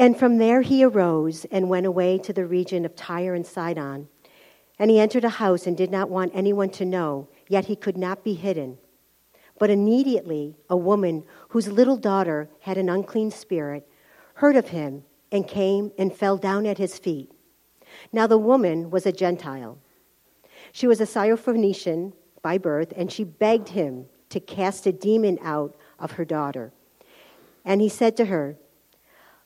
And 0.00 0.18
from 0.18 0.38
there 0.38 0.62
he 0.62 0.82
arose 0.82 1.44
and 1.52 1.68
went 1.68 1.84
away 1.84 2.16
to 2.20 2.32
the 2.32 2.46
region 2.46 2.86
of 2.86 2.96
Tyre 2.96 3.34
and 3.34 3.46
Sidon. 3.46 4.08
And 4.78 4.90
he 4.90 4.98
entered 4.98 5.24
a 5.26 5.28
house 5.28 5.66
and 5.66 5.76
did 5.76 5.90
not 5.90 6.08
want 6.08 6.32
anyone 6.34 6.70
to 6.70 6.86
know, 6.86 7.28
yet 7.48 7.66
he 7.66 7.76
could 7.76 7.98
not 7.98 8.24
be 8.24 8.32
hidden. 8.32 8.78
But 9.58 9.68
immediately 9.68 10.56
a 10.70 10.76
woman 10.76 11.24
whose 11.50 11.68
little 11.68 11.98
daughter 11.98 12.48
had 12.60 12.78
an 12.78 12.88
unclean 12.88 13.30
spirit 13.30 13.86
heard 14.36 14.56
of 14.56 14.68
him 14.68 15.04
and 15.30 15.46
came 15.46 15.92
and 15.98 16.16
fell 16.16 16.38
down 16.38 16.64
at 16.64 16.78
his 16.78 16.98
feet. 16.98 17.30
Now 18.10 18.26
the 18.26 18.38
woman 18.38 18.90
was 18.90 19.04
a 19.04 19.12
Gentile. 19.12 19.76
She 20.72 20.86
was 20.86 21.02
a 21.02 21.06
Syrophoenician 21.06 22.14
by 22.40 22.56
birth, 22.56 22.94
and 22.96 23.12
she 23.12 23.22
begged 23.22 23.68
him 23.68 24.06
to 24.30 24.40
cast 24.40 24.86
a 24.86 24.92
demon 24.92 25.38
out 25.42 25.76
of 25.98 26.12
her 26.12 26.24
daughter. 26.24 26.72
And 27.66 27.82
he 27.82 27.90
said 27.90 28.16
to 28.16 28.24
her, 28.24 28.56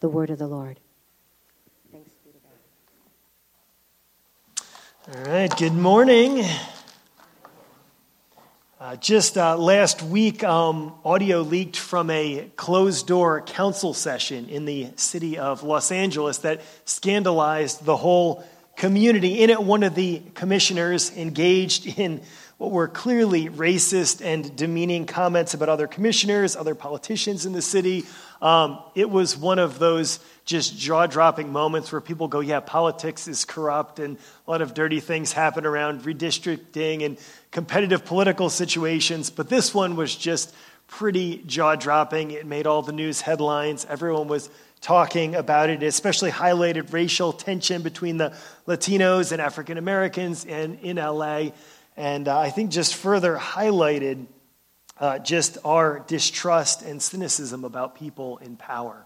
The 0.00 0.08
word 0.10 0.28
of 0.28 0.38
the 0.38 0.46
Lord. 0.46 0.78
Thanks 1.90 2.10
be 2.22 2.30
to 2.30 2.38
God. 5.14 5.26
All 5.26 5.32
right, 5.32 5.56
good 5.56 5.72
morning. 5.72 6.44
Uh, 8.78 8.96
just 8.96 9.38
uh, 9.38 9.56
last 9.56 10.02
week, 10.02 10.44
um, 10.44 10.92
audio 11.02 11.40
leaked 11.40 11.78
from 11.78 12.10
a 12.10 12.50
closed 12.56 13.06
door 13.06 13.40
council 13.40 13.94
session 13.94 14.50
in 14.50 14.66
the 14.66 14.88
city 14.96 15.38
of 15.38 15.62
Los 15.62 15.90
Angeles 15.90 16.36
that 16.38 16.60
scandalized 16.84 17.82
the 17.86 17.96
whole 17.96 18.44
community. 18.76 19.40
In 19.40 19.48
it, 19.48 19.62
one 19.62 19.82
of 19.82 19.94
the 19.94 20.20
commissioners 20.34 21.10
engaged 21.16 21.98
in 21.98 22.20
what 22.58 22.70
were 22.70 22.88
clearly 22.88 23.48
racist 23.48 24.22
and 24.22 24.54
demeaning 24.56 25.06
comments 25.06 25.54
about 25.54 25.70
other 25.70 25.86
commissioners, 25.86 26.54
other 26.54 26.74
politicians 26.74 27.46
in 27.46 27.52
the 27.52 27.62
city, 27.62 28.04
um, 28.42 28.78
it 28.94 29.08
was 29.08 29.36
one 29.36 29.58
of 29.58 29.78
those 29.78 30.20
just 30.44 30.76
jaw 30.78 31.06
dropping 31.06 31.50
moments 31.50 31.90
where 31.90 32.00
people 32.00 32.28
go, 32.28 32.40
yeah, 32.40 32.60
politics 32.60 33.26
is 33.26 33.44
corrupt 33.44 33.98
and 33.98 34.16
a 34.46 34.50
lot 34.50 34.62
of 34.62 34.74
dirty 34.74 35.00
things 35.00 35.32
happen 35.32 35.66
around 35.66 36.02
redistricting 36.02 37.04
and 37.04 37.18
competitive 37.50 38.04
political 38.04 38.48
situations. 38.48 39.30
But 39.30 39.48
this 39.48 39.74
one 39.74 39.96
was 39.96 40.14
just 40.14 40.54
pretty 40.86 41.38
jaw 41.46 41.74
dropping. 41.74 42.30
It 42.30 42.46
made 42.46 42.66
all 42.66 42.82
the 42.82 42.92
news 42.92 43.20
headlines. 43.20 43.84
Everyone 43.88 44.28
was 44.28 44.48
talking 44.80 45.34
about 45.34 45.68
it. 45.70 45.82
It 45.82 45.86
especially 45.86 46.30
highlighted 46.30 46.92
racial 46.92 47.32
tension 47.32 47.82
between 47.82 48.18
the 48.18 48.36
Latinos 48.68 49.32
and 49.32 49.40
African 49.40 49.78
Americans 49.78 50.44
and 50.44 50.78
in 50.80 50.96
LA. 50.96 51.50
And 51.96 52.28
uh, 52.28 52.38
I 52.38 52.50
think 52.50 52.70
just 52.70 52.94
further 52.94 53.36
highlighted 53.36 54.26
uh, 54.98 55.18
just 55.18 55.58
our 55.64 56.00
distrust 56.06 56.82
and 56.82 57.02
cynicism 57.02 57.64
about 57.64 57.96
people 57.96 58.38
in 58.38 58.56
power. 58.56 59.04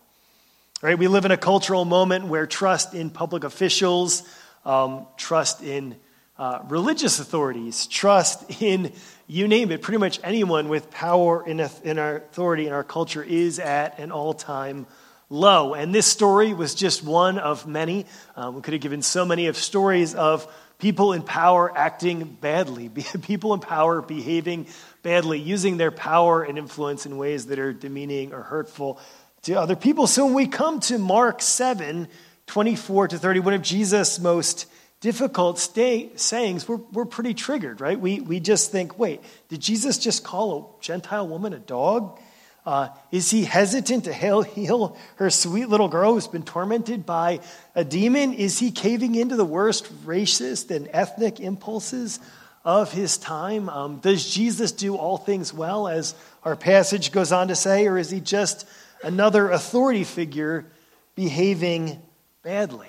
Right? 0.82 0.98
We 0.98 1.08
live 1.08 1.24
in 1.24 1.30
a 1.30 1.36
cultural 1.36 1.84
moment 1.84 2.26
where 2.26 2.46
trust 2.46 2.94
in 2.94 3.10
public 3.10 3.44
officials, 3.44 4.22
um, 4.64 5.06
trust 5.16 5.62
in 5.62 5.96
uh, 6.38 6.60
religious 6.68 7.20
authorities, 7.20 7.86
trust 7.86 8.62
in 8.62 8.92
you 9.30 9.46
name 9.46 9.70
it, 9.70 9.80
pretty 9.80 9.98
much 9.98 10.18
anyone 10.24 10.68
with 10.68 10.90
power 10.90 11.46
in, 11.46 11.60
a, 11.60 11.70
in 11.84 11.98
our 11.98 12.16
authority 12.16 12.66
in 12.66 12.72
our 12.72 12.82
culture 12.82 13.22
is 13.22 13.60
at 13.60 14.00
an 14.00 14.10
all 14.10 14.34
time 14.34 14.86
low. 15.28 15.74
And 15.74 15.94
this 15.94 16.06
story 16.06 16.52
was 16.52 16.74
just 16.74 17.04
one 17.04 17.38
of 17.38 17.64
many. 17.64 18.06
Um, 18.34 18.56
we 18.56 18.60
could 18.62 18.74
have 18.74 18.82
given 18.82 19.02
so 19.02 19.24
many 19.24 19.46
of 19.46 19.56
stories 19.56 20.16
of 20.16 20.52
people 20.78 21.12
in 21.12 21.22
power 21.22 21.70
acting 21.76 22.24
badly, 22.24 22.88
people 23.22 23.54
in 23.54 23.60
power 23.60 24.02
behaving 24.02 24.66
badly, 25.02 25.38
using 25.38 25.76
their 25.76 25.90
power 25.90 26.42
and 26.42 26.58
influence 26.58 27.06
in 27.06 27.16
ways 27.16 27.46
that 27.46 27.58
are 27.58 27.72
demeaning 27.72 28.32
or 28.32 28.42
hurtful 28.42 28.98
to 29.42 29.54
other 29.54 29.76
people. 29.76 30.06
So 30.06 30.26
when 30.26 30.34
we 30.34 30.46
come 30.46 30.80
to 30.80 30.98
Mark 30.98 31.42
7 31.42 32.08
24 32.46 33.08
to 33.08 33.18
30, 33.18 33.40
one 33.40 33.54
of 33.54 33.62
Jesus' 33.62 34.18
most 34.18 34.66
difficult 35.00 35.58
stay, 35.58 36.10
sayings, 36.16 36.68
we're, 36.68 36.80
we're 36.92 37.04
pretty 37.04 37.32
triggered, 37.32 37.80
right? 37.80 37.98
We, 37.98 38.20
we 38.20 38.40
just 38.40 38.72
think, 38.72 38.98
wait, 38.98 39.20
did 39.48 39.60
Jesus 39.60 39.98
just 39.98 40.24
call 40.24 40.78
a 40.80 40.82
Gentile 40.82 41.28
woman 41.28 41.52
a 41.52 41.60
dog? 41.60 42.18
Uh, 42.66 42.88
is 43.10 43.30
he 43.30 43.44
hesitant 43.44 44.04
to 44.04 44.12
heal, 44.12 44.42
heal 44.42 44.96
her 45.16 45.30
sweet 45.30 45.68
little 45.68 45.88
girl 45.88 46.14
who's 46.14 46.28
been 46.28 46.42
tormented 46.42 47.06
by 47.06 47.40
a 47.74 47.84
demon? 47.84 48.34
Is 48.34 48.58
he 48.58 48.70
caving 48.70 49.14
into 49.14 49.36
the 49.36 49.44
worst 49.44 49.90
racist 50.04 50.74
and 50.74 50.88
ethnic 50.92 51.40
impulses 51.40 52.20
of 52.64 52.92
his 52.92 53.16
time? 53.16 53.68
Um, 53.68 53.98
does 53.98 54.28
Jesus 54.28 54.72
do 54.72 54.96
all 54.96 55.16
things 55.16 55.52
well, 55.52 55.88
as 55.88 56.14
our 56.44 56.56
passage 56.56 57.12
goes 57.12 57.32
on 57.32 57.48
to 57.48 57.56
say, 57.56 57.86
or 57.86 57.98
is 57.98 58.10
he 58.10 58.20
just 58.20 58.66
another 59.02 59.50
authority 59.50 60.04
figure 60.04 60.66
behaving 61.14 62.00
badly? 62.42 62.88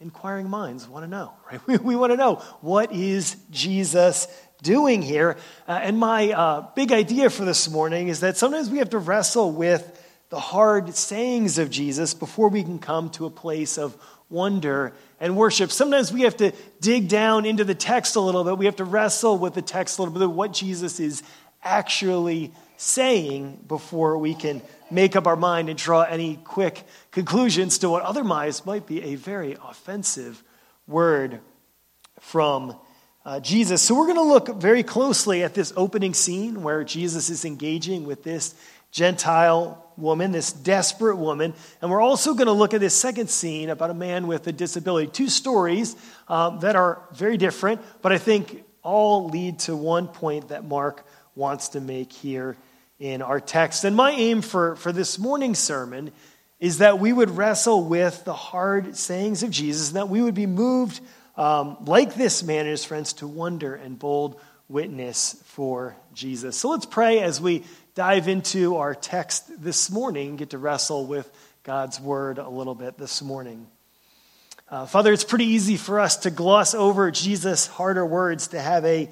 Inquiring 0.00 0.50
minds 0.50 0.86
want 0.86 1.04
to 1.04 1.10
know, 1.10 1.32
right? 1.50 1.60
We, 1.66 1.78
we 1.78 1.96
want 1.96 2.12
to 2.12 2.16
know 2.16 2.36
what 2.60 2.92
is 2.92 3.36
Jesus 3.50 4.28
doing 4.62 5.02
here? 5.02 5.36
Uh, 5.66 5.80
and 5.82 5.98
my 5.98 6.32
uh, 6.32 6.66
big 6.74 6.92
idea 6.92 7.30
for 7.30 7.44
this 7.44 7.70
morning 7.70 8.08
is 8.08 8.20
that 8.20 8.36
sometimes 8.36 8.68
we 8.68 8.78
have 8.78 8.90
to 8.90 8.98
wrestle 8.98 9.52
with 9.52 10.02
the 10.28 10.40
hard 10.40 10.94
sayings 10.94 11.58
of 11.58 11.70
Jesus 11.70 12.12
before 12.14 12.48
we 12.48 12.62
can 12.62 12.78
come 12.78 13.10
to 13.10 13.26
a 13.26 13.30
place 13.30 13.78
of 13.78 13.96
wonder 14.28 14.92
and 15.20 15.36
worship. 15.36 15.70
Sometimes 15.70 16.12
we 16.12 16.22
have 16.22 16.36
to 16.38 16.52
dig 16.80 17.08
down 17.08 17.46
into 17.46 17.64
the 17.64 17.74
text 17.74 18.16
a 18.16 18.20
little 18.20 18.44
bit. 18.44 18.58
We 18.58 18.66
have 18.66 18.76
to 18.76 18.84
wrestle 18.84 19.38
with 19.38 19.54
the 19.54 19.62
text 19.62 19.98
a 19.98 20.02
little 20.02 20.18
bit, 20.18 20.30
what 20.30 20.52
Jesus 20.52 21.00
is 21.00 21.22
actually 21.62 22.52
saying 22.76 23.64
before 23.66 24.18
we 24.18 24.34
can 24.34 24.62
make 24.90 25.16
up 25.16 25.26
our 25.26 25.36
mind 25.36 25.68
and 25.68 25.78
draw 25.78 26.02
any 26.02 26.36
quick 26.36 26.84
conclusions 27.10 27.78
to 27.78 27.88
what 27.88 28.02
otherwise 28.02 28.66
might 28.66 28.86
be 28.86 29.02
a 29.02 29.14
very 29.14 29.56
offensive 29.68 30.42
word 30.86 31.40
from 32.20 32.76
uh, 33.24 33.40
Jesus. 33.40 33.82
So 33.82 33.94
we're 33.98 34.06
going 34.06 34.16
to 34.16 34.22
look 34.22 34.60
very 34.60 34.82
closely 34.82 35.42
at 35.42 35.54
this 35.54 35.72
opening 35.76 36.14
scene 36.14 36.62
where 36.62 36.84
Jesus 36.84 37.28
is 37.30 37.44
engaging 37.44 38.04
with 38.04 38.22
this 38.22 38.54
Gentile 38.92 39.85
woman, 39.96 40.32
this 40.32 40.52
desperate 40.52 41.16
woman. 41.16 41.54
And 41.80 41.90
we're 41.90 42.00
also 42.00 42.34
going 42.34 42.46
to 42.46 42.52
look 42.52 42.74
at 42.74 42.80
this 42.80 42.94
second 42.94 43.30
scene 43.30 43.70
about 43.70 43.90
a 43.90 43.94
man 43.94 44.26
with 44.26 44.46
a 44.46 44.52
disability. 44.52 45.08
Two 45.08 45.28
stories 45.28 45.96
um, 46.28 46.60
that 46.60 46.76
are 46.76 47.02
very 47.14 47.36
different, 47.36 47.80
but 48.02 48.12
I 48.12 48.18
think 48.18 48.64
all 48.82 49.28
lead 49.28 49.58
to 49.60 49.76
one 49.76 50.08
point 50.08 50.48
that 50.48 50.64
Mark 50.64 51.04
wants 51.34 51.70
to 51.70 51.80
make 51.80 52.12
here 52.12 52.56
in 52.98 53.20
our 53.22 53.40
text. 53.40 53.84
And 53.84 53.94
my 53.94 54.10
aim 54.12 54.42
for, 54.42 54.76
for 54.76 54.92
this 54.92 55.18
morning's 55.18 55.58
sermon 55.58 56.12
is 56.60 56.78
that 56.78 56.98
we 56.98 57.12
would 57.12 57.30
wrestle 57.30 57.84
with 57.84 58.24
the 58.24 58.32
hard 58.32 58.96
sayings 58.96 59.42
of 59.42 59.50
Jesus 59.50 59.88
and 59.88 59.96
that 59.96 60.08
we 60.08 60.22
would 60.22 60.34
be 60.34 60.46
moved, 60.46 61.00
um, 61.36 61.76
like 61.84 62.14
this 62.14 62.42
man 62.42 62.60
and 62.60 62.70
his 62.70 62.84
friends, 62.84 63.12
to 63.14 63.26
wonder 63.26 63.74
and 63.74 63.98
bold 63.98 64.40
witness 64.68 65.42
for 65.44 65.96
Jesus. 66.14 66.56
So 66.56 66.70
let's 66.70 66.86
pray 66.86 67.20
as 67.20 67.40
we 67.40 67.64
dive 67.96 68.28
into 68.28 68.76
our 68.76 68.94
text 68.94 69.50
this 69.62 69.90
morning, 69.90 70.36
get 70.36 70.50
to 70.50 70.58
wrestle 70.58 71.06
with 71.06 71.30
God's 71.64 71.98
word 71.98 72.36
a 72.36 72.46
little 72.46 72.74
bit 72.74 72.98
this 72.98 73.22
morning. 73.22 73.66
Uh, 74.70 74.84
Father, 74.84 75.14
it's 75.14 75.24
pretty 75.24 75.46
easy 75.46 75.78
for 75.78 75.98
us 75.98 76.18
to 76.18 76.30
gloss 76.30 76.74
over 76.74 77.10
Jesus' 77.10 77.66
harder 77.66 78.04
words, 78.04 78.48
to 78.48 78.60
have 78.60 78.84
a 78.84 79.08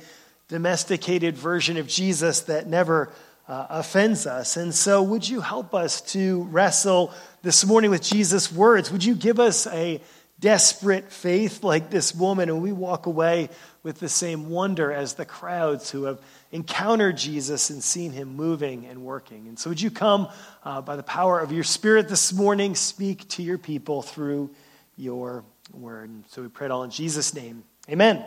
domesticated 0.49 1.35
version 1.35 1.79
of 1.79 1.89
Jesus 1.89 2.43
that 2.43 2.67
never 2.67 3.11
uh, 3.49 3.69
offends 3.71 4.27
us. 4.27 4.59
And 4.59 4.75
so, 4.75 5.03
would 5.03 5.27
you 5.27 5.41
help 5.41 5.75
us 5.75 6.03
to 6.13 6.43
wrestle 6.43 7.11
this 7.41 7.65
morning 7.65 7.91
with 7.91 8.03
Jesus' 8.03 8.53
words? 8.53 8.93
Would 8.93 9.03
you 9.03 9.15
give 9.15 9.41
us 9.41 9.67
a 9.69 10.03
desperate 10.41 11.11
faith 11.11 11.63
like 11.63 11.91
this 11.91 12.15
woman 12.15 12.49
and 12.49 12.61
we 12.61 12.73
walk 12.73 13.07
away 13.07 13.49
with 13.83 14.01
the 14.01 14.09
same 14.09 14.51
wonder 14.51 14.93
as 14.93 15.15
the 15.15 15.25
crowds 15.25 15.91
who 15.91 16.05
have 16.05 16.21
encountered 16.51 17.17
Jesus 17.17 17.71
and 17.71 17.83
seen 17.83 18.13
him 18.13 18.35
moving 18.35 18.87
and 18.87 19.05
working. 19.05 19.47
And 19.47 19.59
so, 19.59 19.71
would 19.71 19.81
you 19.81 19.91
come 19.91 20.29
uh, 20.65 20.81
by 20.81 20.97
the 20.97 21.03
power 21.03 21.41
of 21.41 21.53
your 21.53 21.65
Spirit 21.65 22.09
this 22.09 22.33
morning, 22.33 22.75
speak 22.75 23.29
to 23.31 23.43
your 23.43 23.59
people 23.59 24.03
through 24.03 24.51
your 24.97 25.45
word? 25.73 26.11
And 26.11 26.25
so, 26.31 26.43
we 26.43 26.49
pray 26.49 26.67
it 26.67 26.71
all 26.71 26.83
in 26.83 26.91
Jesus' 26.91 27.35
name. 27.35 27.63
Amen. 27.89 28.25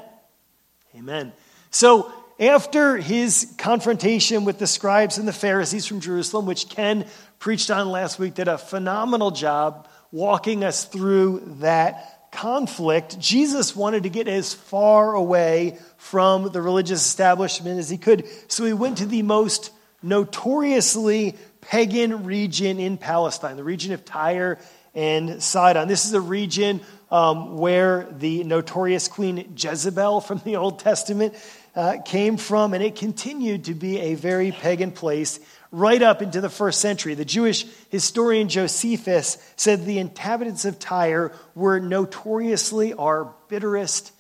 Amen. 0.96 1.34
So, 1.72 2.12
after 2.40 2.98
his 2.98 3.54
confrontation 3.58 4.46
with 4.46 4.60
the 4.60 4.68
scribes 4.68 5.18
and 5.18 5.28
the 5.28 5.34
Pharisees 5.34 5.88
from 5.88 6.02
Jerusalem, 6.02 6.46
which 6.46 6.70
Ken 6.70 7.06
preached 7.40 7.72
on 7.72 7.90
last 7.90 8.20
week, 8.20 8.36
did 8.36 8.48
a 8.48 8.60
phenomenal 8.60 9.32
job 9.32 9.87
walking 10.12 10.64
us 10.64 10.86
through 10.86 11.56
that 11.60 12.30
conflict. 12.32 13.20
Jesus 13.20 13.76
wanted 13.76 14.04
to 14.04 14.10
get 14.10 14.28
as 14.28 14.54
far 14.54 15.14
away 15.14 15.78
from 15.98 16.52
the 16.52 16.62
religious 16.62 17.06
establishment 17.06 17.80
as 17.80 17.90
he 17.90 17.98
could. 17.98 18.26
So 18.48 18.66
he 18.66 18.74
went 18.74 19.00
to 19.00 19.06
the 19.06 19.24
most 19.24 19.72
notoriously 20.04 21.36
pagan 21.62 22.26
region 22.26 22.80
in 22.80 22.98
Palestine, 22.98 23.58
the 23.58 23.64
region 23.64 23.94
of 23.94 24.06
Tyre 24.06 24.60
and 24.94 25.42
Sidon. 25.42 25.88
This 25.88 26.06
is 26.06 26.14
a 26.14 26.22
region 26.22 26.82
um, 27.10 27.58
where 27.58 28.08
the 28.12 28.44
notorious 28.44 29.08
Queen 29.08 29.54
Jezebel 29.56 30.22
from 30.22 30.40
the 30.44 30.58
Old 30.58 30.80
Testament 30.80 31.34
uh, 31.76 31.98
came 32.04 32.38
from, 32.38 32.74
and 32.74 32.84
it 32.84 32.96
continued 32.96 33.66
to 33.66 33.74
be 33.74 34.00
a 34.00 34.16
very 34.16 34.52
pagan 34.52 34.92
place 34.92 35.40
right 35.72 36.02
up 36.02 36.22
into 36.22 36.42
the 36.42 36.50
first 36.50 36.80
century. 36.80 37.14
The 37.14 37.26
Jewish 37.26 37.66
historian 37.90 38.50
Josephus 38.50 39.38
said 39.56 39.86
the 39.86 40.00
inhabitants 40.00 40.66
of 40.66 40.80
Tyre 40.80 41.34
were 41.56 41.80
notoriously 41.80 42.94
our 42.94 43.34
bitterest 43.50 44.12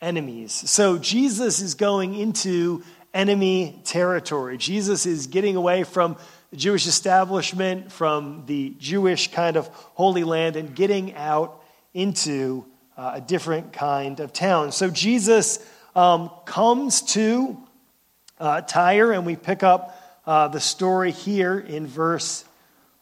enemies. 0.00 0.52
So 0.52 0.98
Jesus 0.98 1.60
is 1.60 1.74
going 1.74 2.14
into 2.14 2.82
enemy 3.14 3.80
territory. 3.84 4.58
Jesus 4.58 5.06
is 5.06 5.26
getting 5.26 5.56
away 5.56 5.84
from 5.84 6.16
the 6.50 6.56
Jewish 6.56 6.86
establishment, 6.86 7.90
from 7.92 8.44
the 8.46 8.74
Jewish 8.78 9.30
kind 9.32 9.56
of 9.56 9.68
holy 9.68 10.24
land, 10.24 10.56
and 10.56 10.74
getting 10.74 11.14
out 11.14 11.62
into 11.94 12.64
uh, 12.96 13.12
a 13.14 13.20
different 13.20 13.72
kind 13.72 14.20
of 14.20 14.32
town. 14.32 14.72
So 14.72 14.90
Jesus 14.90 15.64
um, 15.94 16.30
comes 16.44 17.02
to 17.12 17.58
uh, 18.38 18.60
Tyre, 18.62 19.12
and 19.12 19.24
we 19.24 19.36
pick 19.36 19.62
up 19.62 19.98
uh, 20.26 20.48
the 20.48 20.60
story 20.60 21.10
here 21.10 21.58
in 21.58 21.86
verse. 21.86 22.44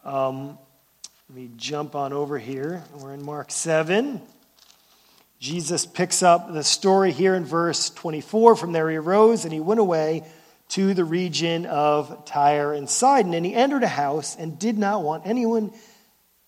Um, 0.04 0.58
let 1.28 1.36
me 1.36 1.50
jump 1.56 1.94
on 1.94 2.12
over 2.12 2.38
here. 2.38 2.82
We're 2.94 3.12
in 3.14 3.24
Mark 3.24 3.50
7. 3.50 4.20
Jesus 5.38 5.86
picks 5.86 6.22
up 6.22 6.52
the 6.52 6.64
story 6.64 7.12
here 7.12 7.34
in 7.34 7.44
verse 7.44 7.90
24. 7.90 8.56
From 8.56 8.72
there 8.72 8.90
he 8.90 8.96
arose 8.96 9.44
and 9.44 9.52
he 9.52 9.60
went 9.60 9.80
away 9.80 10.24
to 10.70 10.94
the 10.94 11.04
region 11.04 11.66
of 11.66 12.24
Tyre 12.24 12.72
and 12.72 12.88
Sidon. 12.88 13.34
And 13.34 13.44
he 13.44 13.54
entered 13.54 13.82
a 13.82 13.88
house 13.88 14.36
and 14.36 14.58
did 14.58 14.78
not 14.78 15.02
want 15.02 15.26
anyone 15.26 15.72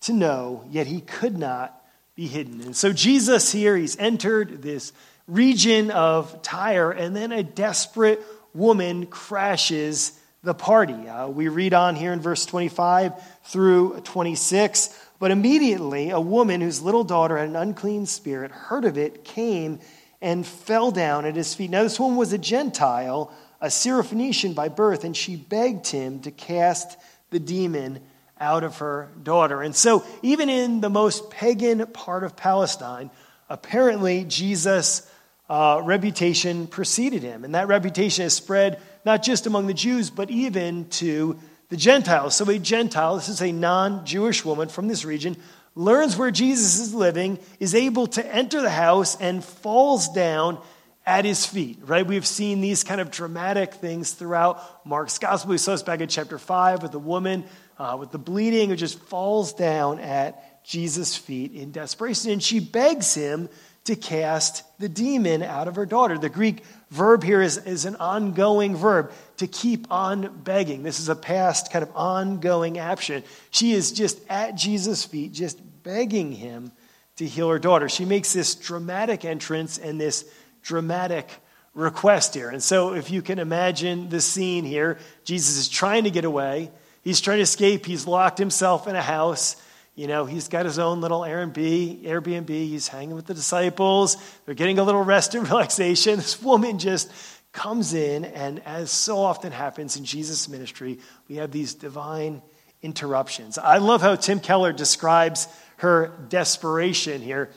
to 0.01 0.13
know, 0.13 0.65
yet 0.69 0.85
he 0.85 1.01
could 1.01 1.37
not 1.37 1.79
be 2.15 2.27
hidden. 2.27 2.61
And 2.61 2.75
so 2.75 2.93
Jesus 2.93 3.51
here, 3.51 3.75
he's 3.75 3.97
entered 3.97 4.61
this 4.61 4.91
region 5.27 5.91
of 5.91 6.41
Tyre, 6.41 6.91
and 6.91 7.15
then 7.15 7.31
a 7.31 7.41
desperate 7.41 8.21
woman 8.53 9.05
crashes 9.05 10.19
the 10.43 10.53
party. 10.53 11.07
Uh, 11.07 11.27
we 11.27 11.47
read 11.47 11.73
on 11.73 11.95
here 11.95 12.13
in 12.13 12.19
verse 12.19 12.45
25 12.45 13.13
through 13.45 14.01
26. 14.01 14.99
But 15.19 15.31
immediately, 15.31 16.09
a 16.09 16.19
woman 16.19 16.61
whose 16.61 16.81
little 16.81 17.03
daughter 17.03 17.37
had 17.37 17.47
an 17.47 17.55
unclean 17.55 18.05
spirit 18.05 18.51
heard 18.51 18.85
of 18.85 18.97
it, 18.97 19.23
came 19.23 19.79
and 20.21 20.45
fell 20.45 20.91
down 20.91 21.25
at 21.25 21.35
his 21.35 21.53
feet. 21.53 21.69
Now, 21.69 21.83
this 21.83 21.99
woman 21.99 22.17
was 22.17 22.33
a 22.33 22.37
Gentile 22.37 23.31
a 23.63 23.67
Syrophoenician 23.67 24.53
by 24.53 24.67
birth, 24.67 25.05
and 25.05 25.15
she 25.15 25.37
begged 25.37 25.87
him 25.87 26.19
to 26.19 26.31
cast 26.31 26.97
the 27.29 27.39
demon 27.39 28.01
out 28.37 28.65
of 28.65 28.79
her 28.79 29.09
daughter. 29.23 29.61
And 29.61 29.73
so, 29.73 30.03
even 30.21 30.49
in 30.49 30.81
the 30.81 30.89
most 30.89 31.29
pagan 31.29 31.85
part 31.87 32.25
of 32.25 32.35
Palestine, 32.35 33.09
apparently 33.49 34.25
Jesus' 34.25 35.09
uh, 35.49 35.79
reputation 35.81 36.67
preceded 36.67 37.23
him. 37.23 37.45
And 37.45 37.55
that 37.55 37.69
reputation 37.69 38.23
has 38.23 38.33
spread 38.33 38.81
not 39.05 39.23
just 39.23 39.47
among 39.47 39.67
the 39.67 39.73
Jews, 39.73 40.09
but 40.09 40.29
even 40.29 40.89
to 40.89 41.37
the 41.69 41.77
Gentiles. 41.77 42.35
So, 42.35 42.49
a 42.49 42.59
Gentile, 42.59 43.15
this 43.15 43.29
is 43.29 43.41
a 43.41 43.51
non 43.51 44.05
Jewish 44.05 44.45
woman 44.45 44.69
from 44.69 44.87
this 44.87 45.05
region, 45.05 45.37
learns 45.75 46.17
where 46.17 46.31
Jesus 46.31 46.79
is 46.79 46.93
living, 46.93 47.39
is 47.59 47.75
able 47.75 48.07
to 48.07 48.25
enter 48.25 48.61
the 48.61 48.69
house, 48.69 49.15
and 49.19 49.43
falls 49.43 50.09
down 50.09 50.59
at 51.05 51.25
his 51.25 51.45
feet, 51.45 51.79
right? 51.85 52.05
We've 52.07 52.25
seen 52.25 52.61
these 52.61 52.83
kind 52.83 53.01
of 53.01 53.11
dramatic 53.11 53.73
things 53.73 54.13
throughout 54.13 54.85
Mark's 54.85 55.19
gospel. 55.19 55.51
We 55.51 55.57
saw 55.57 55.71
this 55.71 55.83
back 55.83 55.99
in 55.99 56.07
chapter 56.07 56.39
5 56.39 56.81
with 56.81 56.93
the 56.93 56.99
woman 56.99 57.43
uh, 57.77 57.97
with 57.99 58.11
the 58.11 58.17
bleeding 58.17 58.69
who 58.69 58.75
just 58.75 58.99
falls 58.99 59.53
down 59.53 59.99
at 59.99 60.63
Jesus' 60.63 61.17
feet 61.17 61.53
in 61.53 61.71
desperation. 61.71 62.31
And 62.31 62.41
she 62.41 62.59
begs 62.59 63.13
him 63.13 63.49
to 63.85 63.95
cast 63.95 64.63
the 64.79 64.87
demon 64.87 65.43
out 65.43 65.67
of 65.67 65.75
her 65.75 65.85
daughter. 65.85 66.17
The 66.17 66.29
Greek 66.29 66.63
verb 66.89 67.23
here 67.23 67.41
is, 67.41 67.57
is 67.57 67.85
an 67.85 67.97
ongoing 67.97 68.75
verb, 68.75 69.11
to 69.37 69.47
keep 69.47 69.91
on 69.91 70.41
begging. 70.43 70.83
This 70.83 70.99
is 70.99 71.09
a 71.09 71.15
past 71.15 71.71
kind 71.71 71.83
of 71.83 71.91
ongoing 71.95 72.77
action. 72.77 73.23
She 73.51 73.73
is 73.73 73.91
just 73.91 74.19
at 74.29 74.55
Jesus' 74.55 75.03
feet, 75.03 75.33
just 75.33 75.59
begging 75.83 76.31
him 76.31 76.71
to 77.17 77.27
heal 77.27 77.49
her 77.49 77.59
daughter. 77.59 77.89
She 77.89 78.05
makes 78.05 78.31
this 78.31 78.55
dramatic 78.55 79.25
entrance 79.25 79.77
and 79.77 79.99
this 79.99 80.25
dramatic 80.61 81.29
request 81.73 82.35
here. 82.35 82.49
And 82.49 82.63
so, 82.63 82.93
if 82.93 83.11
you 83.11 83.21
can 83.21 83.39
imagine 83.39 84.09
the 84.09 84.21
scene 84.21 84.63
here, 84.63 84.99
Jesus 85.25 85.57
is 85.57 85.67
trying 85.67 86.05
to 86.05 86.11
get 86.11 86.25
away. 86.25 86.71
He's 87.03 87.19
trying 87.19 87.39
to 87.39 87.43
escape. 87.43 87.85
He's 87.85 88.07
locked 88.07 88.37
himself 88.37 88.87
in 88.87 88.95
a 88.95 89.01
house. 89.01 89.57
You 89.95 90.07
know, 90.07 90.25
he's 90.25 90.47
got 90.47 90.65
his 90.65 90.79
own 90.79 91.01
little 91.01 91.21
Airbnb. 91.21 92.03
Airbnb. 92.03 92.49
He's 92.49 92.87
hanging 92.87 93.15
with 93.15 93.27
the 93.27 93.33
disciples. 93.33 94.17
They're 94.45 94.55
getting 94.55 94.79
a 94.79 94.83
little 94.83 95.03
rest 95.03 95.35
and 95.35 95.47
relaxation. 95.47 96.17
This 96.17 96.41
woman 96.41 96.79
just 96.79 97.11
comes 97.51 97.93
in, 97.93 98.25
and 98.25 98.61
as 98.65 98.89
so 98.89 99.19
often 99.19 99.51
happens 99.51 99.95
in 99.95 100.05
Jesus' 100.05 100.49
ministry, 100.49 100.99
we 101.29 101.35
have 101.35 101.51
these 101.51 101.75
divine 101.75 102.41
interruptions. 102.81 103.59
I 103.59 103.77
love 103.77 104.01
how 104.01 104.15
Tim 104.15 104.39
Keller 104.39 104.73
describes 104.73 105.47
her 105.77 106.11
desperation 106.29 107.21
here. 107.21 107.51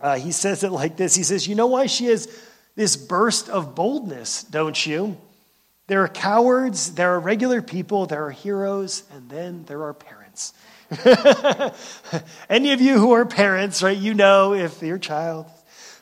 Uh, 0.00 0.16
he 0.16 0.30
says 0.30 0.62
it 0.62 0.70
like 0.70 0.96
this 0.96 1.14
He 1.14 1.24
says, 1.24 1.48
You 1.48 1.56
know 1.56 1.66
why 1.66 1.86
she 1.86 2.06
has 2.06 2.28
this 2.76 2.96
burst 2.96 3.48
of 3.48 3.74
boldness, 3.74 4.44
don't 4.44 4.86
you? 4.86 5.16
There 5.88 6.02
are 6.02 6.08
cowards, 6.08 6.94
there 6.94 7.14
are 7.14 7.20
regular 7.20 7.62
people, 7.62 8.06
there 8.06 8.24
are 8.26 8.30
heroes, 8.30 9.04
and 9.12 9.28
then 9.28 9.64
there 9.66 9.84
are 9.84 9.94
parents. 9.94 10.52
Any 12.48 12.72
of 12.72 12.80
you 12.80 12.98
who 12.98 13.12
are 13.12 13.26
parents, 13.26 13.82
right, 13.82 13.96
you 13.96 14.14
know 14.14 14.54
if 14.54 14.82
your 14.82 14.98
child. 14.98 15.46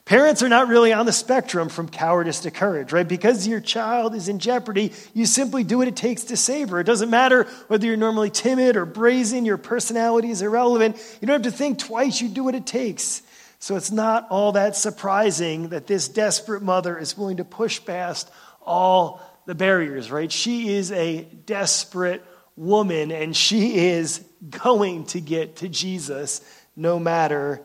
Parents 0.05 0.43
are 0.43 0.51
not 0.51 0.69
really 0.69 0.93
on 0.93 1.07
the 1.07 1.13
spectrum 1.13 1.71
from 1.71 1.89
cowardice 1.89 2.41
to 2.41 2.51
courage, 2.51 2.93
right? 2.93 3.09
Because 3.09 3.49
your 3.49 3.61
child 3.61 4.15
is 4.15 4.29
in 4.29 4.39
jeopardy, 4.39 4.93
you 5.15 5.25
simply 5.25 5.65
do 5.65 5.79
what 5.79 5.89
it 5.89 5.97
takes 5.97 6.25
to 6.25 6.37
save 6.37 6.69
her. 6.69 6.81
It 6.81 6.85
doesn't 6.85 7.09
matter 7.09 7.45
whether 7.69 7.87
you're 7.87 7.97
normally 7.97 8.29
timid 8.29 8.77
or 8.77 8.85
brazen, 8.85 9.47
your 9.47 9.57
personality 9.57 10.29
is 10.29 10.43
irrelevant. 10.43 10.97
You 11.23 11.27
don't 11.27 11.43
have 11.43 11.51
to 11.51 11.57
think 11.57 11.79
twice, 11.79 12.21
you 12.21 12.29
do 12.29 12.45
what 12.45 12.55
it 12.55 12.67
takes. 12.67 13.23
So 13.61 13.77
it's 13.77 13.91
not 13.91 14.27
all 14.29 14.53
that 14.53 14.77
surprising 14.77 15.71
that 15.71 15.87
this 15.87 16.09
desperate 16.09 16.63
mother 16.63 16.99
is 16.99 17.17
willing 17.17 17.39
to 17.39 17.45
push 17.45 17.83
past 17.83 18.31
all 18.61 19.23
the 19.47 19.55
barriers, 19.55 20.11
right? 20.11 20.31
She 20.31 20.75
is 20.75 20.93
a 20.93 21.23
desperate 21.23 22.23
woman 22.57 23.11
and 23.11 23.35
she 23.35 23.77
is 23.77 24.23
going 24.51 25.05
to 25.07 25.21
get 25.21 25.57
to 25.57 25.69
Jesus 25.69 26.41
no 26.77 26.99
matter 26.99 27.61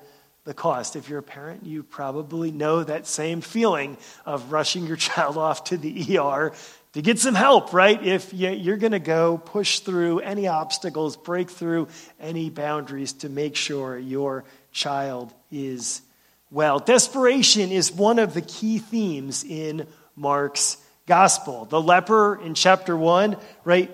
the 0.46 0.54
cost. 0.54 0.96
If 0.96 1.10
you're 1.10 1.20
a 1.20 1.24
parent, 1.24 1.66
you 1.66 1.84
probably 1.84 2.52
know 2.52 2.84
that 2.84 3.08
same 3.08 3.42
feeling 3.42 3.98
of 4.26 4.52
rushing 4.52 4.86
your 4.86 4.98
child 5.10 5.38
off 5.38 5.66
to 5.66 5.78
the 5.78 6.18
ER 6.18 6.54
to 6.94 7.02
get 7.02 7.20
some 7.20 7.36
help, 7.36 7.72
right? 7.72 8.04
If 8.04 8.34
you're 8.34 8.78
going 8.78 8.94
to 8.94 9.00
go 9.00 9.38
push 9.38 9.80
through 9.80 10.20
any 10.20 10.48
obstacles, 10.48 11.18
break 11.18 11.50
through 11.50 11.88
any 12.20 12.50
boundaries 12.50 13.14
to 13.14 13.30
make 13.30 13.56
sure 13.56 13.98
your 13.98 14.44
child 14.72 15.34
is 15.52 16.02
well. 16.50 16.80
Desperation 16.80 17.72
is 17.72 17.92
one 17.92 18.18
of 18.18 18.34
the 18.34 18.42
key 18.42 18.80
themes 18.80 19.44
in 19.44 19.86
Mark's 20.16 20.78
gospel. 21.06 21.66
The 21.66 21.82
leper 21.82 22.42
in 22.42 22.56
chapter 22.56 22.98
1, 22.98 23.38
right, 23.64 23.92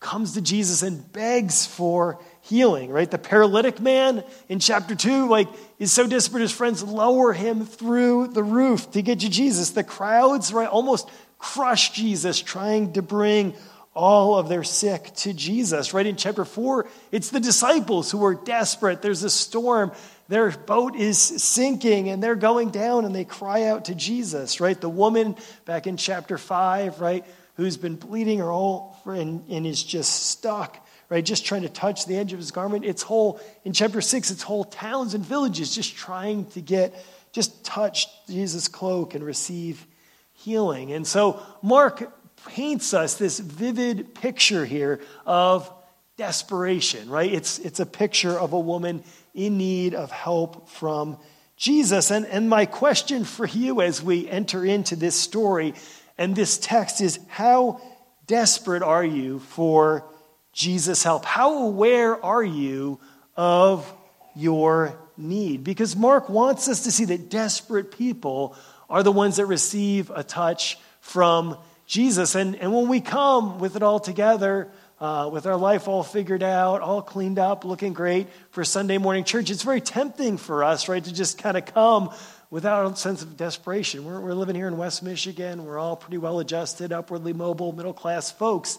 comes 0.00 0.34
to 0.34 0.42
Jesus 0.42 0.82
and 0.82 1.12
begs 1.12 1.66
for 1.66 2.20
healing, 2.42 2.90
right? 2.90 3.10
The 3.10 3.18
paralytic 3.18 3.80
man 3.80 4.22
in 4.48 4.58
chapter 4.58 4.94
2, 4.94 5.28
like, 5.28 5.48
is 5.78 5.92
so 5.92 6.06
desperate 6.06 6.42
his 6.42 6.52
friends 6.52 6.82
lower 6.82 7.32
him 7.32 7.64
through 7.64 8.28
the 8.28 8.42
roof 8.42 8.90
to 8.92 9.02
get 9.02 9.20
to 9.20 9.28
Jesus. 9.28 9.70
The 9.70 9.84
crowds, 9.84 10.52
right, 10.52 10.68
almost 10.68 11.08
crush 11.38 11.92
Jesus 11.92 12.40
trying 12.40 12.92
to 12.94 13.02
bring 13.02 13.54
all 13.94 14.36
of 14.36 14.48
their 14.48 14.62
sick 14.62 15.12
to 15.16 15.32
Jesus. 15.32 15.94
Right 15.94 16.06
in 16.06 16.16
chapter 16.16 16.44
4, 16.44 16.86
it's 17.10 17.30
the 17.30 17.40
disciples 17.40 18.10
who 18.10 18.24
are 18.24 18.34
desperate. 18.34 19.00
There's 19.00 19.22
a 19.22 19.30
storm 19.30 19.92
their 20.28 20.50
boat 20.50 20.96
is 20.96 21.18
sinking 21.18 22.08
and 22.08 22.22
they're 22.22 22.34
going 22.34 22.70
down 22.70 23.04
and 23.04 23.14
they 23.14 23.24
cry 23.24 23.64
out 23.64 23.86
to 23.86 23.94
Jesus, 23.94 24.60
right? 24.60 24.78
The 24.80 24.88
woman 24.88 25.36
back 25.64 25.86
in 25.86 25.96
chapter 25.96 26.36
5, 26.36 27.00
right, 27.00 27.24
who's 27.56 27.76
been 27.76 27.96
bleeding 27.96 28.38
her 28.38 28.50
whole 28.50 28.96
and, 29.04 29.44
and 29.48 29.66
is 29.66 29.82
just 29.82 30.28
stuck, 30.28 30.86
right, 31.08 31.24
just 31.24 31.44
trying 31.44 31.62
to 31.62 31.68
touch 31.68 32.06
the 32.06 32.16
edge 32.16 32.32
of 32.32 32.38
his 32.38 32.50
garment. 32.50 32.84
It's 32.84 33.02
whole, 33.02 33.40
in 33.64 33.72
chapter 33.72 34.00
6, 34.00 34.30
it's 34.30 34.42
whole 34.42 34.64
towns 34.64 35.14
and 35.14 35.24
villages 35.24 35.74
just 35.74 35.96
trying 35.96 36.46
to 36.50 36.60
get, 36.60 36.94
just 37.32 37.64
touch 37.64 38.06
Jesus' 38.26 38.68
cloak 38.68 39.14
and 39.14 39.24
receive 39.24 39.86
healing. 40.34 40.92
And 40.92 41.06
so 41.06 41.42
Mark 41.62 42.12
paints 42.48 42.94
us 42.94 43.14
this 43.14 43.38
vivid 43.38 44.14
picture 44.14 44.64
here 44.64 45.00
of 45.24 45.72
desperation, 46.16 47.08
right? 47.08 47.32
It's, 47.32 47.58
it's 47.58 47.80
a 47.80 47.86
picture 47.86 48.38
of 48.38 48.52
a 48.52 48.60
woman 48.60 49.02
in 49.34 49.58
need 49.58 49.94
of 49.94 50.10
help 50.10 50.68
from 50.68 51.18
Jesus. 51.56 52.10
And, 52.10 52.26
and 52.26 52.50
my 52.50 52.66
question 52.66 53.24
for 53.24 53.46
you 53.46 53.80
as 53.80 54.02
we 54.02 54.28
enter 54.28 54.64
into 54.64 54.96
this 54.96 55.14
story 55.14 55.74
and 56.18 56.34
this 56.34 56.58
text 56.58 57.00
is 57.00 57.18
how 57.28 57.80
desperate 58.26 58.82
are 58.82 59.04
you 59.04 59.38
for 59.38 60.04
Jesus' 60.52 61.02
help? 61.02 61.24
How 61.24 61.64
aware 61.64 62.22
are 62.24 62.42
you 62.42 62.98
of 63.36 63.92
your 64.34 64.98
need? 65.16 65.64
Because 65.64 65.94
Mark 65.94 66.28
wants 66.28 66.68
us 66.68 66.84
to 66.84 66.92
see 66.92 67.04
that 67.06 67.28
desperate 67.28 67.96
people 67.96 68.56
are 68.88 69.02
the 69.02 69.12
ones 69.12 69.36
that 69.36 69.46
receive 69.46 70.10
a 70.10 70.22
touch 70.22 70.78
from 71.00 71.58
Jesus. 71.86 72.34
And, 72.34 72.56
and 72.56 72.74
when 72.74 72.88
we 72.88 73.00
come 73.00 73.58
with 73.58 73.76
it 73.76 73.82
all 73.82 74.00
together, 74.00 74.68
uh, 74.98 75.28
with 75.30 75.46
our 75.46 75.56
life 75.56 75.88
all 75.88 76.02
figured 76.02 76.42
out, 76.42 76.80
all 76.80 77.02
cleaned 77.02 77.38
up, 77.38 77.64
looking 77.64 77.92
great 77.92 78.28
for 78.50 78.64
Sunday 78.64 78.98
morning 78.98 79.24
church, 79.24 79.50
it's 79.50 79.62
very 79.62 79.80
tempting 79.80 80.38
for 80.38 80.64
us, 80.64 80.88
right, 80.88 81.04
to 81.04 81.12
just 81.12 81.38
kind 81.38 81.56
of 81.56 81.66
come 81.66 82.10
without 82.50 82.90
a 82.90 82.96
sense 82.96 83.22
of 83.22 83.36
desperation. 83.36 84.04
We're, 84.04 84.20
we're 84.20 84.34
living 84.34 84.54
here 84.54 84.68
in 84.68 84.76
West 84.76 85.02
Michigan. 85.02 85.64
We're 85.64 85.78
all 85.78 85.96
pretty 85.96 86.18
well 86.18 86.38
adjusted, 86.38 86.92
upwardly 86.92 87.32
mobile, 87.32 87.72
middle 87.72 87.92
class 87.92 88.30
folks. 88.30 88.78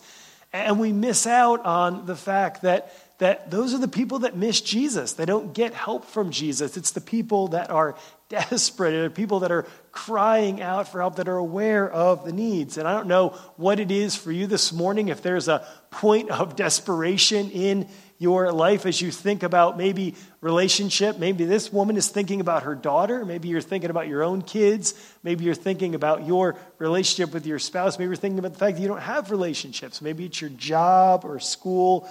And 0.53 0.79
we 0.79 0.93
miss 0.93 1.27
out 1.27 1.65
on 1.65 2.05
the 2.05 2.15
fact 2.15 2.61
that, 2.61 2.93
that 3.17 3.51
those 3.51 3.73
are 3.73 3.79
the 3.79 3.87
people 3.87 4.19
that 4.19 4.37
miss 4.37 4.61
Jesus. 4.61 5.13
They 5.13 5.25
don't 5.25 5.53
get 5.53 5.73
help 5.73 6.05
from 6.05 6.31
Jesus. 6.31 6.77
It's 6.77 6.91
the 6.91 7.01
people 7.01 7.49
that 7.49 7.69
are 7.69 7.95
desperate, 8.29 8.93
and 8.93 9.13
people 9.13 9.39
that 9.41 9.51
are 9.51 9.65
crying 9.91 10.61
out 10.61 10.89
for 10.89 10.99
help, 10.99 11.15
that 11.15 11.29
are 11.29 11.37
aware 11.37 11.89
of 11.89 12.25
the 12.25 12.33
needs. 12.33 12.77
And 12.77 12.87
I 12.87 12.93
don't 12.93 13.07
know 13.07 13.29
what 13.55 13.79
it 13.79 13.89
is 13.89 14.15
for 14.15 14.33
you 14.33 14.47
this 14.47 14.73
morning, 14.73 15.07
if 15.07 15.21
there's 15.21 15.47
a 15.47 15.65
point 15.91 16.29
of 16.29 16.57
desperation 16.57 17.49
in 17.51 17.87
your 18.19 18.51
life 18.51 18.85
as 18.85 18.99
you 18.99 19.11
think 19.11 19.43
about 19.43 19.77
maybe 19.77 20.15
relationship. 20.41 21.19
Maybe 21.19 21.45
this 21.45 21.71
woman 21.71 21.97
is 21.97 22.09
thinking 22.09 22.41
about 22.41 22.63
her 22.63 22.73
daughter. 22.73 23.25
Maybe 23.25 23.47
you're 23.47 23.61
thinking 23.61 23.89
about 23.89 24.07
your 24.07 24.23
own 24.23 24.41
kids. 24.41 24.93
Maybe 25.23 25.45
you're 25.45 25.53
thinking 25.53 25.93
about 25.93 26.25
your 26.25 26.55
relationship 26.79 27.33
with 27.33 27.45
your 27.45 27.59
spouse. 27.59 27.99
Maybe 27.99 28.07
you're 28.07 28.15
thinking 28.15 28.39
about 28.39 28.53
the 28.53 28.59
fact 28.59 28.77
that 28.77 28.81
you 28.81 28.87
don't 28.87 29.01
have 29.01 29.29
relationships. 29.29 30.01
Maybe 30.01 30.25
it's 30.25 30.41
your 30.41 30.49
job 30.51 31.25
or 31.25 31.39
school. 31.39 32.09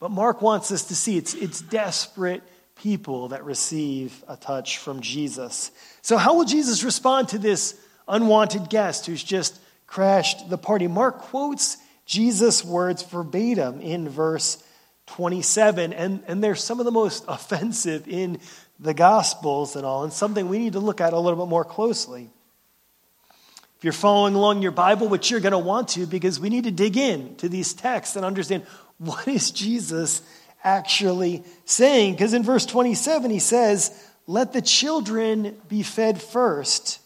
But 0.00 0.10
Mark 0.10 0.40
wants 0.40 0.72
us 0.72 0.84
to 0.84 0.96
see 0.96 1.18
it's, 1.18 1.34
it's 1.34 1.60
desperate 1.60 2.42
people 2.76 3.28
that 3.28 3.44
receive 3.44 4.24
a 4.28 4.36
touch 4.36 4.78
from 4.78 5.00
Jesus. 5.00 5.70
So, 6.02 6.16
how 6.16 6.36
will 6.36 6.44
Jesus 6.44 6.84
respond 6.84 7.28
to 7.28 7.38
this 7.38 7.78
unwanted 8.08 8.68
guest 8.68 9.06
who's 9.06 9.22
just 9.22 9.58
crashed 9.86 10.48
the 10.50 10.58
party? 10.58 10.88
Mark 10.88 11.18
quotes 11.18 11.76
Jesus' 12.06 12.64
words 12.64 13.02
verbatim 13.02 13.80
in 13.80 14.08
verse 14.08 14.62
27, 15.06 15.92
and, 15.92 16.22
and 16.26 16.42
they're 16.42 16.54
some 16.54 16.80
of 16.80 16.86
the 16.86 16.92
most 16.92 17.24
offensive 17.28 18.08
in 18.08 18.38
the 18.80 18.94
Gospels 18.94 19.76
and 19.76 19.86
all, 19.86 20.04
and 20.04 20.12
something 20.12 20.48
we 20.48 20.58
need 20.58 20.72
to 20.74 20.80
look 20.80 21.00
at 21.00 21.12
a 21.12 21.18
little 21.18 21.38
bit 21.44 21.48
more 21.48 21.64
closely. 21.64 22.30
If 23.78 23.84
you're 23.84 23.92
following 23.92 24.34
along 24.34 24.62
your 24.62 24.72
Bible, 24.72 25.08
which 25.08 25.30
you're 25.30 25.40
going 25.40 25.52
to 25.52 25.58
want 25.58 25.88
to, 25.90 26.06
because 26.06 26.40
we 26.40 26.48
need 26.48 26.64
to 26.64 26.70
dig 26.70 26.96
in 26.96 27.36
to 27.36 27.48
these 27.48 27.74
texts 27.74 28.16
and 28.16 28.24
understand 28.24 28.66
what 28.98 29.26
is 29.28 29.50
Jesus 29.50 30.22
actually 30.62 31.44
saying. 31.66 32.14
Because 32.14 32.32
in 32.32 32.42
verse 32.42 32.66
27, 32.66 33.30
he 33.30 33.38
says, 33.38 33.92
Let 34.26 34.52
the 34.52 34.62
children 34.62 35.56
be 35.68 35.82
fed 35.82 36.20
first, 36.20 37.00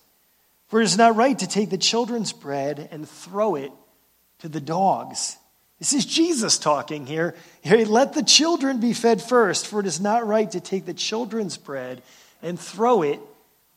for 0.68 0.80
it 0.80 0.84
is 0.84 0.96
not 0.96 1.16
right 1.16 1.38
to 1.38 1.48
take 1.48 1.70
the 1.70 1.78
children's 1.78 2.32
bread 2.32 2.88
and 2.92 3.08
throw 3.08 3.56
it 3.56 3.72
to 4.40 4.48
the 4.48 4.60
dogs. 4.60 5.36
This 5.78 5.92
is 5.92 6.04
Jesus 6.04 6.58
talking 6.58 7.06
here. 7.06 7.34
here. 7.60 7.84
Let 7.86 8.12
the 8.12 8.22
children 8.22 8.80
be 8.80 8.92
fed 8.92 9.22
first, 9.22 9.66
for 9.66 9.80
it 9.80 9.86
is 9.86 10.00
not 10.00 10.26
right 10.26 10.50
to 10.50 10.60
take 10.60 10.86
the 10.86 10.94
children's 10.94 11.56
bread 11.56 12.02
and 12.42 12.58
throw 12.58 13.02
it 13.02 13.20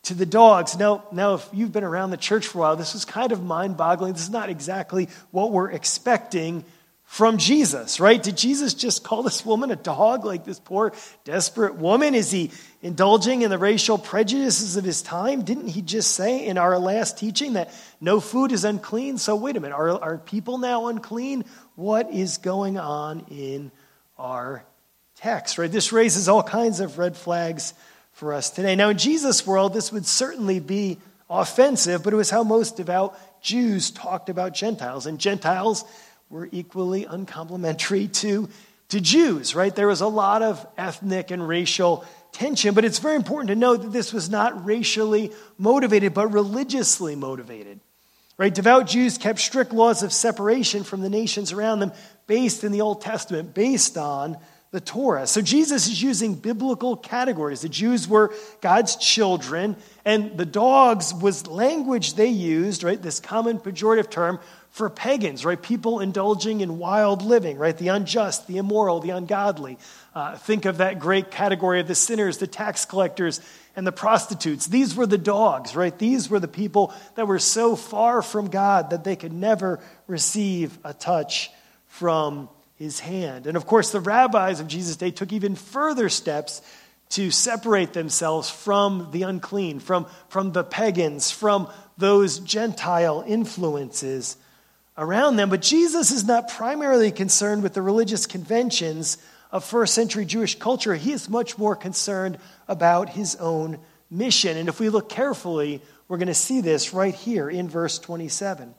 to 0.03 0.15
the 0.15 0.25
dogs. 0.25 0.77
Now, 0.77 1.03
now, 1.11 1.35
if 1.35 1.47
you've 1.53 1.71
been 1.71 1.83
around 1.83 2.09
the 2.09 2.17
church 2.17 2.47
for 2.47 2.57
a 2.57 2.61
while, 2.61 2.75
this 2.75 2.95
is 2.95 3.05
kind 3.05 3.31
of 3.31 3.43
mind 3.43 3.77
boggling. 3.77 4.13
This 4.13 4.23
is 4.23 4.29
not 4.31 4.49
exactly 4.49 5.09
what 5.29 5.51
we're 5.51 5.69
expecting 5.69 6.63
from 7.11 7.37
Jesus, 7.37 7.99
right? 7.99 8.23
Did 8.23 8.37
Jesus 8.37 8.73
just 8.73 9.03
call 9.03 9.21
this 9.21 9.45
woman 9.45 9.69
a 9.69 9.75
dog, 9.75 10.23
like 10.23 10.45
this 10.45 10.61
poor, 10.61 10.93
desperate 11.25 11.75
woman? 11.75 12.15
Is 12.15 12.31
he 12.31 12.51
indulging 12.81 13.41
in 13.41 13.49
the 13.49 13.57
racial 13.57 13.97
prejudices 13.97 14.77
of 14.77 14.85
his 14.85 15.01
time? 15.01 15.41
Didn't 15.41 15.67
he 15.67 15.81
just 15.81 16.11
say 16.11 16.45
in 16.45 16.57
our 16.57 16.79
last 16.79 17.17
teaching 17.17 17.53
that 17.53 17.73
no 17.99 18.21
food 18.21 18.53
is 18.53 18.63
unclean? 18.63 19.17
So, 19.17 19.35
wait 19.35 19.57
a 19.57 19.59
minute, 19.59 19.75
are, 19.75 20.01
are 20.01 20.17
people 20.19 20.57
now 20.57 20.87
unclean? 20.87 21.43
What 21.75 22.13
is 22.13 22.37
going 22.37 22.77
on 22.77 23.25
in 23.29 23.73
our 24.17 24.63
text, 25.17 25.57
right? 25.57 25.69
This 25.69 25.91
raises 25.91 26.29
all 26.29 26.43
kinds 26.43 26.79
of 26.79 26.97
red 26.97 27.17
flags 27.17 27.73
for 28.13 28.33
us 28.33 28.49
today. 28.49 28.77
Now, 28.77 28.87
in 28.87 28.97
Jesus' 28.97 29.45
world, 29.45 29.73
this 29.73 29.91
would 29.91 30.05
certainly 30.05 30.61
be 30.61 30.97
offensive, 31.29 32.03
but 32.03 32.13
it 32.13 32.15
was 32.15 32.29
how 32.29 32.45
most 32.45 32.77
devout 32.77 33.19
Jews 33.41 33.91
talked 33.91 34.29
about 34.29 34.53
Gentiles. 34.53 35.07
And 35.07 35.19
Gentiles, 35.19 35.83
were 36.31 36.47
equally 36.51 37.03
uncomplimentary 37.05 38.07
to, 38.07 38.47
to 38.89 39.01
Jews, 39.01 39.53
right? 39.53 39.75
There 39.75 39.87
was 39.87 40.01
a 40.01 40.07
lot 40.07 40.41
of 40.41 40.65
ethnic 40.77 41.29
and 41.29 41.45
racial 41.45 42.05
tension, 42.31 42.73
but 42.73 42.85
it's 42.85 42.99
very 42.99 43.17
important 43.17 43.49
to 43.49 43.55
note 43.55 43.81
that 43.81 43.91
this 43.91 44.13
was 44.13 44.29
not 44.29 44.65
racially 44.65 45.31
motivated, 45.57 46.13
but 46.13 46.27
religiously 46.27 47.15
motivated. 47.15 47.81
Right? 48.37 48.53
Devout 48.53 48.87
Jews 48.87 49.17
kept 49.17 49.39
strict 49.39 49.73
laws 49.73 50.03
of 50.03 50.13
separation 50.13 50.83
from 50.83 51.01
the 51.01 51.09
nations 51.09 51.51
around 51.51 51.79
them 51.79 51.91
based 52.27 52.63
in 52.63 52.71
the 52.71 52.81
Old 52.81 53.01
Testament, 53.01 53.53
based 53.53 53.97
on 53.97 54.37
the 54.71 54.79
Torah. 54.79 55.27
So 55.27 55.41
Jesus 55.41 55.87
is 55.87 56.01
using 56.01 56.33
biblical 56.33 56.95
categories. 56.95 57.61
The 57.61 57.69
Jews 57.69 58.07
were 58.07 58.33
God's 58.61 58.95
children, 58.95 59.75
and 60.05 60.37
the 60.37 60.45
dogs 60.45 61.13
was 61.13 61.45
language 61.45 62.13
they 62.13 62.29
used, 62.29 62.83
right? 62.83 63.01
This 63.01 63.19
common 63.19 63.59
pejorative 63.59 64.09
term 64.09 64.39
for 64.71 64.89
pagans, 64.89 65.43
right? 65.43 65.61
People 65.61 65.99
indulging 65.99 66.61
in 66.61 66.79
wild 66.79 67.21
living, 67.21 67.57
right? 67.57 67.77
The 67.77 67.89
unjust, 67.89 68.47
the 68.47 68.57
immoral, 68.57 69.01
the 69.01 69.09
ungodly. 69.09 69.77
Uh, 70.15 70.37
think 70.37 70.63
of 70.65 70.77
that 70.77 70.99
great 70.99 71.29
category 71.29 71.81
of 71.81 71.87
the 71.87 71.95
sinners, 71.95 72.37
the 72.37 72.47
tax 72.47 72.85
collectors, 72.85 73.41
and 73.75 73.85
the 73.85 73.91
prostitutes. 73.91 74.67
These 74.67 74.95
were 74.95 75.05
the 75.05 75.17
dogs, 75.17 75.75
right? 75.75 75.97
These 75.97 76.29
were 76.29 76.39
the 76.39 76.47
people 76.47 76.93
that 77.15 77.27
were 77.27 77.39
so 77.39 77.75
far 77.75 78.21
from 78.21 78.49
God 78.49 78.91
that 78.91 79.03
they 79.03 79.17
could 79.17 79.33
never 79.33 79.81
receive 80.07 80.77
a 80.85 80.93
touch 80.93 81.51
from 81.87 82.47
his 82.75 82.99
hand. 82.99 83.47
And 83.47 83.57
of 83.57 83.67
course, 83.67 83.91
the 83.91 83.99
rabbis 83.99 84.61
of 84.61 84.67
Jesus' 84.67 84.95
day 84.95 85.11
took 85.11 85.33
even 85.33 85.55
further 85.55 86.07
steps 86.07 86.61
to 87.09 87.29
separate 87.29 87.91
themselves 87.91 88.49
from 88.49 89.09
the 89.11 89.23
unclean, 89.23 89.79
from, 89.79 90.07
from 90.29 90.53
the 90.53 90.63
pagans, 90.63 91.29
from 91.29 91.69
those 91.97 92.39
Gentile 92.39 93.21
influences 93.27 94.37
around 94.97 95.35
them. 95.35 95.49
But 95.49 95.61
Jesus 95.61 96.11
is 96.11 96.25
not 96.25 96.49
primarily 96.49 97.11
concerned 97.11 97.63
with 97.63 97.73
the 97.73 97.81
religious 97.81 98.25
conventions 98.25 99.17
of 99.51 99.63
first 99.65 99.93
century 99.93 100.25
Jewish 100.25 100.57
culture. 100.57 100.95
He 100.95 101.11
is 101.11 101.29
much 101.29 101.57
more 101.57 101.75
concerned 101.75 102.37
about 102.67 103.09
his 103.09 103.35
own 103.35 103.79
mission. 104.09 104.57
And 104.57 104.69
if 104.69 104.79
we 104.79 104.89
look 104.89 105.09
carefully, 105.09 105.81
we're 106.07 106.17
going 106.17 106.27
to 106.27 106.33
see 106.33 106.61
this 106.61 106.93
right 106.93 107.15
here 107.15 107.49
in 107.49 107.69
verse 107.69 107.99
27. 107.99 108.73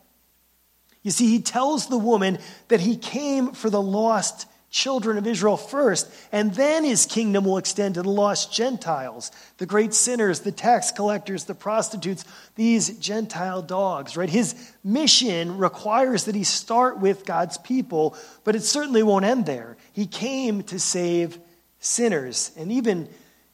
You 1.03 1.11
see, 1.11 1.29
he 1.29 1.41
tells 1.41 1.89
the 1.89 1.99
woman 1.99 2.39
that 2.69 2.81
he 2.81 2.97
came 2.97 3.53
for 3.53 3.71
the 3.71 3.83
lost 3.83 4.47
children 4.73 5.19
of 5.19 5.27
Israel 5.27 5.59
first, 5.59 6.11
and 6.33 6.55
then 6.55 6.83
his 6.83 7.05
kingdom 7.05 7.45
will 7.45 7.59
extend 7.59 7.95
to 7.95 8.03
the 8.03 8.09
lost 8.09 8.51
Gentiles, 8.51 9.31
the 9.59 9.67
great 9.67 9.93
sinners, 9.93 10.41
the 10.41 10.51
tax 10.51 10.91
collectors, 10.91 11.45
the 11.45 11.55
prostitutes, 11.55 12.25
these 12.55 12.99
Gentile 12.99 13.61
dogs, 13.61 14.17
right? 14.17 14.31
His 14.31 14.73
mission 14.83 15.59
requires 15.59 16.25
that 16.25 16.35
he 16.35 16.43
start 16.43 16.99
with 16.99 17.27
God's 17.27 17.59
people, 17.59 18.17
but 18.45 18.57
it 18.57 18.63
certainly 18.63 19.03
won't 19.03 19.27
end 19.27 19.45
there. 19.45 19.77
He 19.93 20.07
came 20.07 20.63
to 20.65 20.81
save 20.81 21.39
sinners, 21.79 22.51
and 22.57 22.73
even 22.73 23.11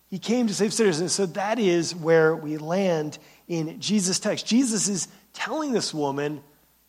he 0.08 0.20
came 0.20 0.46
to 0.46 0.54
save 0.54 0.72
sinners, 0.72 1.00
and 1.00 1.10
so 1.10 1.26
that 1.26 1.58
is 1.58 1.96
where 1.96 2.36
we 2.36 2.58
land 2.58 3.18
in 3.48 3.80
Jesus' 3.80 4.20
text. 4.20 4.46
Jesus 4.46 4.88
is 4.88 5.08
telling 5.32 5.72
this 5.72 5.92
woman, 5.92 6.42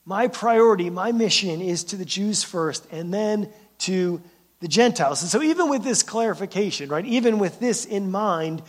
my 0.05 0.27
priority, 0.27 0.91
my 0.91 1.11
mission 1.11 1.61
is 1.61 1.83
to 1.85 1.95
the 1.95 2.05
Jews 2.05 2.43
first, 2.43 2.85
and 2.91 3.11
then 3.11 3.51
to 3.79 4.21
the 4.59 4.67
Gentiles. 4.67 5.21
And 5.21 5.31
so, 5.31 5.41
even 5.41 5.69
with 5.69 5.83
this 5.83 6.03
clarification, 6.03 6.89
right, 6.89 7.05
even 7.05 7.39
with 7.39 7.59
this 7.59 7.85
in 7.85 8.11
mind, 8.11 8.61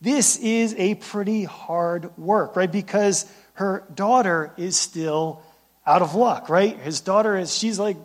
this 0.00 0.36
is 0.38 0.74
a 0.78 0.94
pretty 0.94 1.44
hard 1.44 2.16
work, 2.16 2.54
right? 2.56 2.70
Because 2.70 3.30
her 3.54 3.84
daughter 3.94 4.52
is 4.56 4.76
still 4.76 5.42
out 5.86 6.02
of 6.02 6.14
luck, 6.14 6.48
right? 6.48 6.78
His 6.78 7.00
daughter 7.00 7.36
is, 7.36 7.56
she's 7.56 7.78
like 7.78 7.96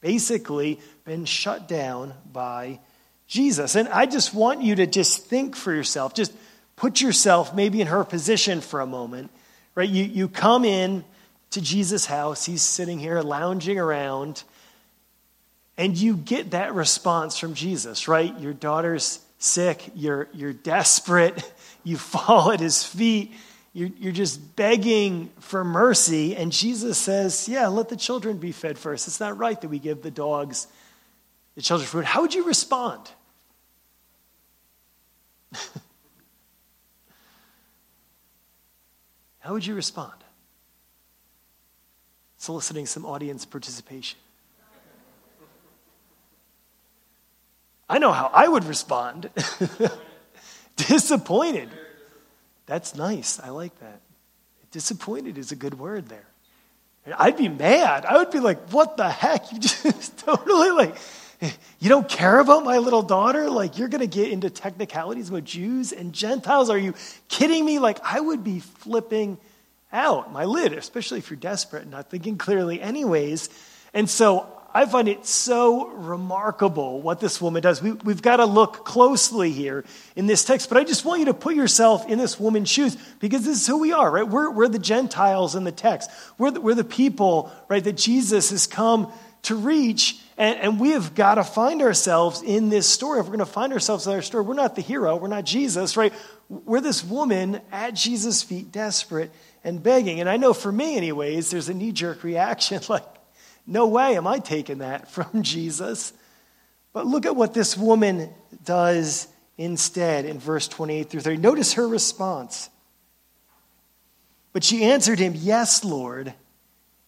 basically 0.00 0.80
been 1.04 1.24
shut 1.24 1.68
down 1.68 2.14
by 2.32 2.80
Jesus. 3.26 3.74
And 3.74 3.88
I 3.88 4.06
just 4.06 4.32
want 4.32 4.62
you 4.62 4.76
to 4.76 4.86
just 4.86 5.26
think 5.26 5.56
for 5.56 5.74
yourself, 5.74 6.14
just 6.14 6.32
put 6.76 7.00
yourself 7.00 7.54
maybe 7.54 7.80
in 7.80 7.88
her 7.88 8.04
position 8.04 8.60
for 8.60 8.80
a 8.80 8.86
moment, 8.86 9.30
right? 9.74 9.88
You, 9.88 10.04
you 10.04 10.28
come 10.28 10.64
in 10.64 11.04
to 11.50 11.60
Jesus' 11.60 12.06
house, 12.06 12.46
he's 12.46 12.62
sitting 12.62 12.98
here 12.98 13.20
lounging 13.20 13.78
around, 13.78 14.44
and 15.80 15.96
you 15.96 16.14
get 16.14 16.50
that 16.50 16.74
response 16.74 17.38
from 17.38 17.54
Jesus, 17.54 18.06
right? 18.06 18.38
Your 18.38 18.52
daughter's 18.52 19.18
sick, 19.38 19.82
you're, 19.94 20.28
you're 20.34 20.52
desperate, 20.52 21.42
you 21.84 21.96
fall 21.96 22.52
at 22.52 22.60
his 22.60 22.84
feet, 22.84 23.32
you're, 23.72 23.88
you're 23.98 24.12
just 24.12 24.56
begging 24.56 25.30
for 25.38 25.64
mercy. 25.64 26.36
And 26.36 26.52
Jesus 26.52 26.98
says, 26.98 27.48
Yeah, 27.48 27.68
let 27.68 27.88
the 27.88 27.96
children 27.96 28.36
be 28.36 28.52
fed 28.52 28.76
first. 28.76 29.08
It's 29.08 29.20
not 29.20 29.38
right 29.38 29.58
that 29.58 29.68
we 29.68 29.78
give 29.78 30.02
the 30.02 30.10
dogs 30.10 30.66
the 31.54 31.62
children's 31.62 31.90
food. 31.90 32.04
How 32.04 32.20
would 32.20 32.34
you 32.34 32.44
respond? 32.44 33.10
How 39.38 39.54
would 39.54 39.64
you 39.64 39.74
respond? 39.74 40.12
Soliciting 42.36 42.84
some 42.84 43.06
audience 43.06 43.46
participation. 43.46 44.18
I 47.90 47.98
know 47.98 48.12
how 48.12 48.30
I 48.32 48.46
would 48.46 48.64
respond. 48.64 49.30
Disappointed. 50.76 51.68
That's 52.66 52.94
nice. 52.94 53.40
I 53.40 53.48
like 53.48 53.76
that. 53.80 54.00
Disappointed 54.70 55.36
is 55.36 55.50
a 55.50 55.56
good 55.56 55.76
word 55.76 56.08
there. 56.08 56.24
I'd 57.18 57.36
be 57.36 57.48
mad. 57.48 58.04
I 58.04 58.18
would 58.18 58.30
be 58.30 58.38
like, 58.38 58.70
what 58.70 58.96
the 58.96 59.10
heck? 59.10 59.50
You 59.52 59.58
just 59.58 60.18
totally 60.18 60.70
like, 60.70 60.94
you 61.80 61.88
don't 61.88 62.08
care 62.08 62.38
about 62.38 62.64
my 62.64 62.78
little 62.78 63.02
daughter? 63.02 63.50
Like, 63.50 63.76
you're 63.76 63.88
going 63.88 64.02
to 64.02 64.06
get 64.06 64.30
into 64.30 64.50
technicalities 64.50 65.28
about 65.28 65.44
Jews 65.44 65.90
and 65.90 66.12
Gentiles? 66.12 66.70
Are 66.70 66.78
you 66.78 66.94
kidding 67.28 67.64
me? 67.64 67.80
Like, 67.80 67.98
I 68.04 68.20
would 68.20 68.44
be 68.44 68.60
flipping 68.60 69.36
out 69.92 70.32
my 70.32 70.44
lid, 70.44 70.74
especially 70.74 71.18
if 71.18 71.28
you're 71.28 71.38
desperate 71.38 71.82
and 71.82 71.90
not 71.90 72.08
thinking 72.08 72.38
clearly, 72.38 72.80
anyways. 72.80 73.48
And 73.92 74.08
so 74.08 74.59
I 74.72 74.86
find 74.86 75.08
it 75.08 75.26
so 75.26 75.88
remarkable 75.88 77.00
what 77.00 77.18
this 77.18 77.40
woman 77.40 77.62
does. 77.62 77.82
We, 77.82 77.90
have 77.90 78.22
got 78.22 78.36
to 78.36 78.46
look 78.46 78.84
closely 78.84 79.50
here 79.50 79.84
in 80.14 80.26
this 80.26 80.44
text, 80.44 80.68
but 80.68 80.78
I 80.78 80.84
just 80.84 81.04
want 81.04 81.20
you 81.20 81.26
to 81.26 81.34
put 81.34 81.56
yourself 81.56 82.08
in 82.08 82.18
this 82.18 82.38
woman's 82.38 82.68
shoes 82.68 82.96
because 83.18 83.44
this 83.44 83.62
is 83.62 83.66
who 83.66 83.78
we 83.78 83.92
are, 83.92 84.10
right? 84.10 84.26
We're, 84.26 84.50
we're 84.50 84.68
the 84.68 84.78
Gentiles 84.78 85.56
in 85.56 85.64
the 85.64 85.72
text. 85.72 86.10
We're 86.38 86.52
the, 86.52 86.60
we're 86.60 86.74
the 86.74 86.84
people, 86.84 87.50
right, 87.68 87.82
that 87.82 87.96
Jesus 87.96 88.50
has 88.50 88.66
come 88.66 89.12
to 89.42 89.56
reach, 89.56 90.18
and, 90.36 90.58
and 90.58 90.80
we 90.80 90.90
have 90.90 91.14
got 91.14 91.36
to 91.36 91.44
find 91.44 91.82
ourselves 91.82 92.42
in 92.42 92.68
this 92.68 92.86
story. 92.88 93.20
If 93.20 93.26
we're 93.26 93.36
going 93.36 93.40
to 93.40 93.46
find 93.46 93.72
ourselves 93.72 94.06
in 94.06 94.12
our 94.12 94.22
story, 94.22 94.44
we're 94.44 94.54
not 94.54 94.76
the 94.76 94.82
hero, 94.82 95.16
we're 95.16 95.28
not 95.28 95.44
Jesus, 95.44 95.96
right? 95.96 96.12
We're 96.48 96.80
this 96.80 97.02
woman 97.02 97.60
at 97.72 97.94
Jesus' 97.94 98.42
feet, 98.42 98.70
desperate 98.70 99.30
and 99.64 99.82
begging. 99.82 100.20
And 100.20 100.28
I 100.28 100.36
know 100.36 100.52
for 100.52 100.70
me, 100.70 100.96
anyways, 100.96 101.50
there's 101.50 101.68
a 101.68 101.74
knee 101.74 101.92
jerk 101.92 102.22
reaction 102.22 102.80
like, 102.88 103.04
no 103.70 103.86
way 103.86 104.16
am 104.16 104.26
I 104.26 104.40
taking 104.40 104.78
that 104.78 105.10
from 105.12 105.42
Jesus. 105.42 106.12
But 106.92 107.06
look 107.06 107.24
at 107.24 107.36
what 107.36 107.54
this 107.54 107.76
woman 107.76 108.28
does 108.64 109.28
instead 109.56 110.24
in 110.24 110.38
verse 110.38 110.66
28 110.68 111.08
through 111.08 111.20
30. 111.20 111.36
Notice 111.38 111.74
her 111.74 111.86
response. 111.86 112.68
But 114.52 114.64
she 114.64 114.84
answered 114.84 115.18
him, 115.18 115.34
Yes, 115.36 115.84
Lord. 115.84 116.34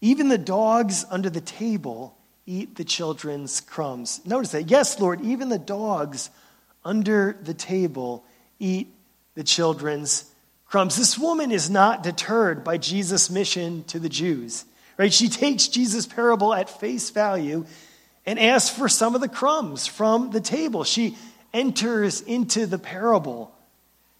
Even 0.00 0.28
the 0.28 0.38
dogs 0.38 1.04
under 1.10 1.30
the 1.30 1.40
table 1.40 2.16
eat 2.44 2.74
the 2.74 2.84
children's 2.84 3.60
crumbs. 3.60 4.20
Notice 4.26 4.50
that. 4.52 4.70
Yes, 4.70 4.98
Lord, 4.98 5.20
even 5.20 5.48
the 5.48 5.58
dogs 5.58 6.28
under 6.84 7.36
the 7.40 7.54
table 7.54 8.24
eat 8.58 8.92
the 9.34 9.44
children's 9.44 10.24
crumbs. 10.66 10.96
This 10.96 11.16
woman 11.16 11.52
is 11.52 11.70
not 11.70 12.02
deterred 12.02 12.64
by 12.64 12.78
Jesus' 12.78 13.30
mission 13.30 13.84
to 13.84 14.00
the 14.00 14.08
Jews. 14.08 14.64
Right? 14.98 15.12
She 15.12 15.28
takes 15.28 15.68
Jesus' 15.68 16.06
parable 16.06 16.52
at 16.54 16.68
face 16.68 17.10
value 17.10 17.64
and 18.26 18.38
asks 18.38 18.76
for 18.76 18.88
some 18.88 19.14
of 19.14 19.20
the 19.20 19.28
crumbs 19.28 19.86
from 19.86 20.30
the 20.30 20.40
table. 20.40 20.84
She 20.84 21.16
enters 21.52 22.20
into 22.20 22.66
the 22.66 22.78
parable. 22.78 23.54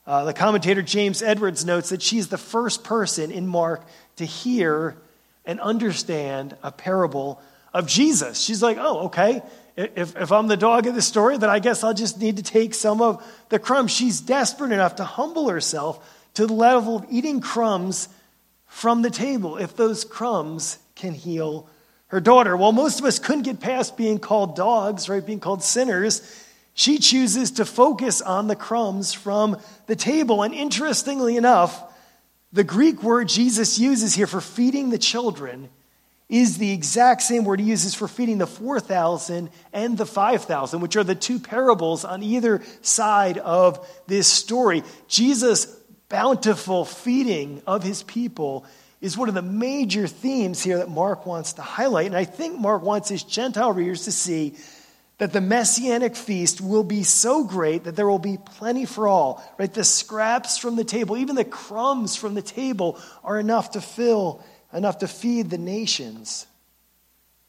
Uh, 0.06 0.24
the 0.24 0.34
commentator 0.34 0.82
James 0.82 1.22
Edwards 1.22 1.64
notes 1.64 1.90
that 1.90 2.02
she's 2.02 2.28
the 2.28 2.38
first 2.38 2.84
person 2.84 3.30
in 3.30 3.46
Mark 3.46 3.84
to 4.16 4.24
hear 4.24 4.96
and 5.44 5.60
understand 5.60 6.56
a 6.62 6.72
parable 6.72 7.40
of 7.72 7.86
Jesus. 7.86 8.40
She's 8.40 8.62
like, 8.62 8.78
oh, 8.80 9.06
okay. 9.06 9.42
If, 9.76 10.16
if 10.16 10.32
I'm 10.32 10.48
the 10.48 10.56
dog 10.56 10.86
of 10.86 10.94
the 10.94 11.02
story, 11.02 11.38
then 11.38 11.48
I 11.48 11.58
guess 11.58 11.82
I'll 11.82 11.94
just 11.94 12.20
need 12.20 12.36
to 12.36 12.42
take 12.42 12.74
some 12.74 13.00
of 13.00 13.24
the 13.48 13.58
crumbs. 13.58 13.90
She's 13.90 14.20
desperate 14.20 14.72
enough 14.72 14.96
to 14.96 15.04
humble 15.04 15.48
herself 15.48 16.06
to 16.34 16.46
the 16.46 16.52
level 16.52 16.96
of 16.96 17.06
eating 17.10 17.40
crumbs 17.40 18.08
from 18.72 19.02
the 19.02 19.10
table 19.10 19.58
if 19.58 19.76
those 19.76 20.02
crumbs 20.02 20.78
can 20.94 21.12
heal 21.12 21.68
her 22.06 22.20
daughter. 22.20 22.56
While 22.56 22.72
most 22.72 22.98
of 22.98 23.04
us 23.04 23.18
couldn't 23.18 23.42
get 23.42 23.60
past 23.60 23.98
being 23.98 24.18
called 24.18 24.56
dogs, 24.56 25.10
right, 25.10 25.24
being 25.24 25.40
called 25.40 25.62
sinners, 25.62 26.22
she 26.72 26.98
chooses 26.98 27.52
to 27.52 27.66
focus 27.66 28.22
on 28.22 28.48
the 28.48 28.56
crumbs 28.56 29.12
from 29.12 29.58
the 29.86 29.94
table. 29.94 30.42
And 30.42 30.54
interestingly 30.54 31.36
enough, 31.36 31.80
the 32.50 32.64
Greek 32.64 33.02
word 33.02 33.28
Jesus 33.28 33.78
uses 33.78 34.14
here 34.14 34.26
for 34.26 34.40
feeding 34.40 34.88
the 34.88 34.98
children 34.98 35.68
is 36.30 36.56
the 36.56 36.72
exact 36.72 37.20
same 37.20 37.44
word 37.44 37.60
he 37.60 37.66
uses 37.66 37.94
for 37.94 38.08
feeding 38.08 38.38
the 38.38 38.46
4,000 38.46 39.50
and 39.74 39.98
the 39.98 40.06
5,000, 40.06 40.80
which 40.80 40.96
are 40.96 41.04
the 41.04 41.14
two 41.14 41.38
parables 41.38 42.06
on 42.06 42.22
either 42.22 42.62
side 42.80 43.36
of 43.36 43.86
this 44.06 44.26
story. 44.26 44.82
Jesus 45.08 45.76
bountiful 46.12 46.84
feeding 46.84 47.62
of 47.66 47.82
his 47.82 48.02
people 48.02 48.66
is 49.00 49.16
one 49.16 49.30
of 49.30 49.34
the 49.34 49.40
major 49.40 50.06
themes 50.06 50.62
here 50.62 50.76
that 50.76 50.90
Mark 50.90 51.24
wants 51.24 51.54
to 51.54 51.62
highlight. 51.62 52.06
And 52.06 52.16
I 52.16 52.24
think 52.24 52.60
Mark 52.60 52.82
wants 52.82 53.08
his 53.08 53.22
Gentile 53.24 53.72
readers 53.72 54.04
to 54.04 54.12
see 54.12 54.54
that 55.16 55.32
the 55.32 55.40
messianic 55.40 56.14
feast 56.14 56.60
will 56.60 56.84
be 56.84 57.02
so 57.02 57.44
great 57.44 57.84
that 57.84 57.96
there 57.96 58.06
will 58.06 58.18
be 58.18 58.36
plenty 58.36 58.84
for 58.84 59.08
all. 59.08 59.42
Right? 59.58 59.72
The 59.72 59.84
scraps 59.84 60.58
from 60.58 60.76
the 60.76 60.84
table, 60.84 61.16
even 61.16 61.34
the 61.34 61.46
crumbs 61.46 62.14
from 62.14 62.34
the 62.34 62.42
table, 62.42 63.00
are 63.24 63.40
enough 63.40 63.70
to 63.70 63.80
fill, 63.80 64.44
enough 64.70 64.98
to 64.98 65.08
feed 65.08 65.48
the 65.48 65.58
nations. 65.58 66.46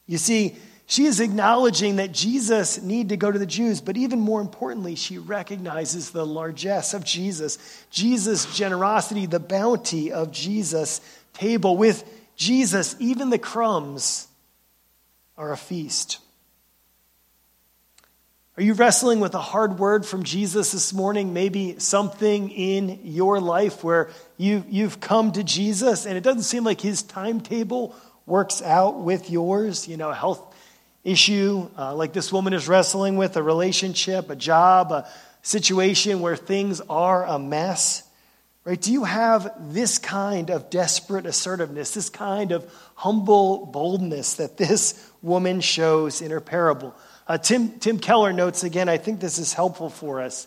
You 0.06 0.16
see, 0.16 0.56
she 0.86 1.06
is 1.06 1.20
acknowledging 1.20 1.96
that 1.96 2.12
Jesus 2.12 2.82
need 2.82 3.08
to 3.08 3.16
go 3.16 3.32
to 3.32 3.38
the 3.38 3.46
Jews, 3.46 3.80
but 3.80 3.96
even 3.96 4.20
more 4.20 4.40
importantly, 4.40 4.96
she 4.96 5.16
recognizes 5.16 6.10
the 6.10 6.26
largesse 6.26 6.92
of 6.92 7.04
Jesus, 7.04 7.58
Jesus' 7.90 8.54
generosity, 8.54 9.24
the 9.24 9.40
bounty 9.40 10.12
of 10.12 10.30
Jesus' 10.30 11.00
table. 11.32 11.78
With 11.78 12.04
Jesus, 12.36 12.96
even 12.98 13.30
the 13.30 13.38
crumbs 13.38 14.28
are 15.38 15.52
a 15.52 15.56
feast. 15.56 16.18
Are 18.56 18.62
you 18.62 18.74
wrestling 18.74 19.18
with 19.18 19.34
a 19.34 19.40
hard 19.40 19.78
word 19.80 20.06
from 20.06 20.22
Jesus 20.22 20.70
this 20.70 20.92
morning? 20.92 21.32
Maybe 21.32 21.78
something 21.78 22.50
in 22.50 23.00
your 23.02 23.40
life 23.40 23.82
where 23.82 24.10
you, 24.36 24.64
you've 24.68 25.00
come 25.00 25.32
to 25.32 25.42
Jesus 25.42 26.06
and 26.06 26.16
it 26.16 26.22
doesn't 26.22 26.42
seem 26.42 26.62
like 26.62 26.80
his 26.80 27.02
timetable 27.02 27.96
works 28.26 28.62
out 28.62 29.00
with 29.00 29.28
yours, 29.28 29.88
you 29.88 29.96
know, 29.96 30.12
health 30.12 30.53
issue 31.04 31.68
uh, 31.78 31.94
like 31.94 32.12
this 32.12 32.32
woman 32.32 32.54
is 32.54 32.66
wrestling 32.66 33.16
with, 33.16 33.36
a 33.36 33.42
relationship, 33.42 34.30
a 34.30 34.36
job, 34.36 34.90
a 34.90 35.08
situation 35.42 36.20
where 36.20 36.36
things 36.36 36.80
are 36.88 37.26
a 37.26 37.38
mess, 37.38 38.02
right? 38.64 38.80
Do 38.80 38.92
you 38.92 39.04
have 39.04 39.52
this 39.72 39.98
kind 39.98 40.50
of 40.50 40.70
desperate 40.70 41.26
assertiveness, 41.26 41.92
this 41.92 42.08
kind 42.08 42.50
of 42.50 42.68
humble 42.94 43.66
boldness 43.66 44.34
that 44.36 44.56
this 44.56 45.10
woman 45.22 45.60
shows 45.60 46.22
in 46.22 46.30
her 46.30 46.40
parable? 46.40 46.94
Uh, 47.28 47.38
Tim, 47.38 47.78
Tim 47.78 47.98
Keller 47.98 48.32
notes 48.32 48.64
again, 48.64 48.88
I 48.88 48.96
think 48.96 49.20
this 49.20 49.38
is 49.38 49.52
helpful 49.52 49.90
for 49.90 50.20
us. 50.20 50.46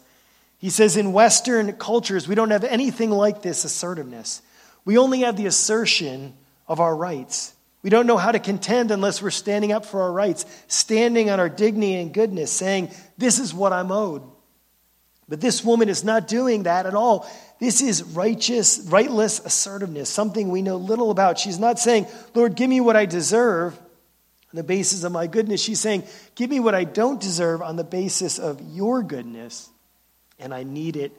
He 0.59 0.71
says, 0.71 0.97
in 0.97 1.13
Western 1.13 1.73
cultures, 1.73 2.27
we 2.27 2.33
don't 2.33 2.49
have 2.49 2.63
anything 2.63 3.11
like 3.11 3.43
this 3.43 3.63
assertiveness. 3.63 4.41
We 4.85 4.97
only 4.97 5.19
have 5.19 5.37
the 5.37 5.45
assertion 5.45 6.33
of 6.67 6.79
our 6.79 6.95
rights. 6.95 7.53
We 7.87 7.89
don't 7.89 8.05
know 8.05 8.17
how 8.17 8.33
to 8.33 8.39
contend 8.39 8.91
unless 8.91 9.21
we're 9.21 9.29
standing 9.29 9.71
up 9.71 9.85
for 9.85 10.01
our 10.01 10.11
rights, 10.11 10.45
standing 10.67 11.29
on 11.29 11.39
our 11.39 11.47
dignity 11.47 11.95
and 11.95 12.13
goodness, 12.13 12.51
saying, 12.51 12.91
This 13.17 13.39
is 13.39 13.53
what 13.53 13.71
I'm 13.71 13.93
owed. 13.93 14.23
But 15.29 15.39
this 15.39 15.63
woman 15.63 15.87
is 15.87 16.03
not 16.03 16.27
doing 16.27 16.63
that 16.63 16.85
at 16.85 16.95
all. 16.95 17.25
This 17.61 17.79
is 17.81 18.03
righteous, 18.03 18.81
rightless 18.89 19.39
assertiveness, 19.39 20.09
something 20.09 20.49
we 20.49 20.61
know 20.61 20.75
little 20.75 21.11
about. 21.11 21.39
She's 21.39 21.59
not 21.59 21.79
saying, 21.79 22.07
Lord, 22.35 22.55
give 22.55 22.69
me 22.69 22.81
what 22.81 22.97
I 22.97 23.05
deserve 23.05 23.73
on 23.73 24.55
the 24.55 24.63
basis 24.63 25.05
of 25.05 25.13
my 25.13 25.27
goodness. 25.27 25.61
She's 25.61 25.79
saying, 25.79 26.03
Give 26.35 26.49
me 26.49 26.59
what 26.59 26.75
I 26.75 26.83
don't 26.83 27.21
deserve 27.21 27.61
on 27.61 27.77
the 27.77 27.85
basis 27.85 28.37
of 28.37 28.59
your 28.75 29.01
goodness, 29.01 29.69
and 30.39 30.53
I 30.53 30.63
need 30.63 30.97
it 30.97 31.13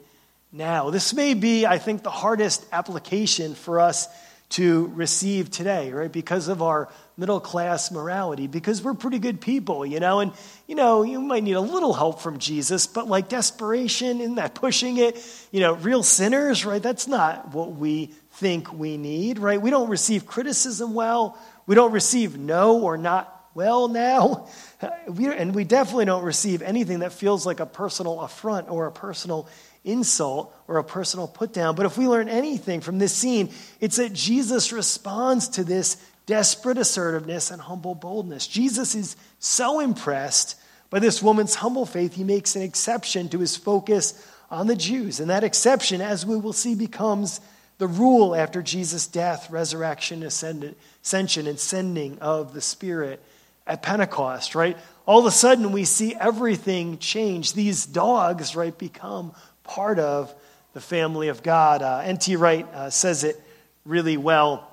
now. 0.51 0.91
This 0.91 1.15
may 1.15 1.33
be, 1.33 1.65
I 1.65 1.79
think, 1.79 2.03
the 2.03 2.11
hardest 2.11 2.63
application 2.71 3.55
for 3.55 3.79
us 3.79 4.07
to 4.49 4.91
receive 4.95 5.51
today, 5.51 5.91
right? 5.91 6.11
Because 6.11 6.47
of 6.47 6.61
our 6.61 6.89
middle 7.17 7.39
class 7.39 7.91
morality, 7.91 8.47
because 8.47 8.81
we're 8.81 8.95
pretty 8.95 9.19
good 9.19 9.39
people, 9.39 9.85
you 9.85 9.99
know, 9.99 10.21
and, 10.21 10.31
you 10.67 10.73
know, 10.73 11.03
you 11.03 11.19
might 11.19 11.43
need 11.43 11.53
a 11.53 11.61
little 11.61 11.93
help 11.93 12.19
from 12.19 12.39
Jesus, 12.39 12.87
but 12.87 13.07
like 13.07 13.29
desperation, 13.29 14.21
isn't 14.21 14.35
that 14.35 14.55
pushing 14.55 14.97
it, 14.97 15.23
you 15.51 15.59
know, 15.59 15.73
real 15.73 16.01
sinners, 16.01 16.65
right? 16.65 16.81
That's 16.81 17.07
not 17.07 17.53
what 17.53 17.73
we 17.73 18.07
think 18.33 18.73
we 18.73 18.97
need, 18.97 19.37
right? 19.37 19.61
We 19.61 19.69
don't 19.69 19.89
receive 19.89 20.25
criticism 20.25 20.95
well. 20.95 21.37
We 21.67 21.75
don't 21.75 21.91
receive 21.91 22.37
no 22.37 22.79
or 22.79 22.97
not 22.97 23.51
well 23.53 23.87
now. 23.87 24.47
We, 25.09 25.27
and 25.27 25.53
we 25.53 25.65
definitely 25.65 26.05
don't 26.05 26.23
receive 26.23 26.61
anything 26.61 26.99
that 26.99 27.11
feels 27.11 27.45
like 27.45 27.59
a 27.59 27.65
personal 27.65 28.21
affront 28.21 28.69
or 28.69 28.85
a 28.85 28.93
personal 28.93 29.49
insult 29.83 30.55
or 30.67 30.77
a 30.77 30.83
personal 30.83 31.27
put 31.27 31.53
down. 31.53 31.75
But 31.75 31.85
if 31.85 31.97
we 31.97 32.07
learn 32.07 32.29
anything 32.29 32.81
from 32.81 32.99
this 32.99 33.15
scene, 33.15 33.49
it's 33.79 33.97
that 33.97 34.13
Jesus 34.13 34.71
responds 34.71 35.49
to 35.49 35.63
this 35.63 35.97
desperate 36.25 36.77
assertiveness 36.77 37.49
and 37.49 37.61
humble 37.61 37.95
boldness. 37.95 38.47
Jesus 38.47 38.93
is 38.93 39.15
so 39.39 39.79
impressed 39.79 40.55
by 40.89 40.99
this 40.99 41.21
woman's 41.21 41.55
humble 41.55 41.85
faith, 41.85 42.15
he 42.15 42.23
makes 42.23 42.55
an 42.55 42.63
exception 42.63 43.29
to 43.29 43.39
his 43.39 43.55
focus 43.55 44.27
on 44.49 44.67
the 44.67 44.75
Jews. 44.75 45.19
And 45.19 45.29
that 45.29 45.43
exception, 45.43 46.01
as 46.01 46.25
we 46.25 46.35
will 46.35 46.53
see, 46.53 46.73
becomes 46.73 47.41
the 47.77 47.87
rule 47.87 48.35
after 48.35 48.61
Jesus' 48.61 49.07
death, 49.07 49.51
resurrection, 49.51 50.23
ascension, 50.23 51.47
and 51.47 51.59
sending 51.59 52.17
of 52.19 52.53
the 52.53 52.61
Spirit 52.61 53.23
at 53.67 53.83
Pentecost, 53.83 54.55
right? 54.55 54.77
All 55.05 55.19
of 55.19 55.25
a 55.25 55.31
sudden, 55.31 55.71
we 55.71 55.85
see 55.85 56.15
everything 56.15 56.97
change. 56.97 57.53
These 57.53 57.85
dogs, 57.85 58.55
right, 58.55 58.75
become 58.75 59.33
part 59.69 59.99
of 59.99 60.33
the 60.73 60.81
family 60.81 61.27
of 61.27 61.43
God. 61.43 61.83
Uh, 61.83 62.01
N.T. 62.03 62.35
Wright 62.35 62.67
uh, 62.73 62.89
says 62.89 63.23
it 63.23 63.39
really 63.85 64.17
well, 64.17 64.67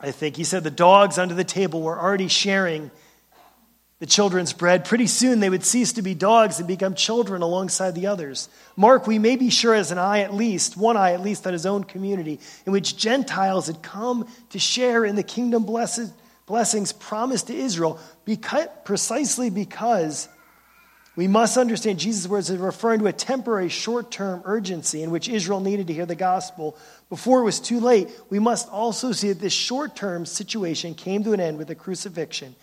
I 0.00 0.12
think. 0.12 0.36
He 0.36 0.44
said 0.44 0.64
the 0.64 0.70
dogs 0.70 1.18
under 1.18 1.34
the 1.34 1.44
table 1.44 1.82
were 1.82 1.98
already 1.98 2.28
sharing 2.28 2.90
the 3.98 4.06
children's 4.06 4.54
bread. 4.54 4.86
Pretty 4.86 5.06
soon 5.06 5.40
they 5.40 5.50
would 5.50 5.64
cease 5.64 5.92
to 5.92 6.02
be 6.02 6.14
dogs 6.14 6.58
and 6.58 6.66
become 6.66 6.94
children 6.94 7.42
alongside 7.42 7.94
the 7.94 8.06
others. 8.06 8.48
Mark, 8.76 9.06
we 9.06 9.18
may 9.18 9.36
be 9.36 9.50
sure, 9.50 9.74
as 9.74 9.90
an 9.90 9.98
eye 9.98 10.20
at 10.20 10.32
least, 10.32 10.74
one 10.76 10.96
eye 10.96 11.12
at 11.12 11.20
least, 11.20 11.46
on 11.46 11.52
his 11.52 11.66
own 11.66 11.84
community, 11.84 12.40
in 12.64 12.72
which 12.72 12.96
Gentiles 12.96 13.66
had 13.66 13.82
come 13.82 14.26
to 14.50 14.58
share 14.58 15.04
in 15.04 15.16
the 15.16 15.22
kingdom 15.22 15.64
blessed, 15.64 16.12
blessings 16.46 16.92
promised 16.92 17.48
to 17.48 17.54
Israel, 17.54 18.00
because, 18.24 18.68
precisely 18.84 19.50
because 19.50 20.28
we 21.16 21.28
must 21.28 21.56
understand 21.56 22.00
Jesus' 22.00 22.26
words 22.26 22.50
as 22.50 22.58
referring 22.58 23.00
to 23.00 23.06
a 23.06 23.12
temporary, 23.12 23.68
short 23.68 24.10
term 24.10 24.42
urgency 24.44 25.02
in 25.02 25.10
which 25.10 25.28
Israel 25.28 25.60
needed 25.60 25.86
to 25.86 25.92
hear 25.92 26.06
the 26.06 26.16
gospel 26.16 26.76
before 27.08 27.40
it 27.40 27.44
was 27.44 27.60
too 27.60 27.78
late. 27.78 28.08
We 28.30 28.40
must 28.40 28.68
also 28.68 29.12
see 29.12 29.28
that 29.28 29.40
this 29.40 29.52
short 29.52 29.94
term 29.94 30.26
situation 30.26 30.94
came 30.94 31.22
to 31.24 31.32
an 31.32 31.40
end 31.40 31.58
with 31.58 31.68
the 31.68 31.76
crucifixion, 31.76 32.56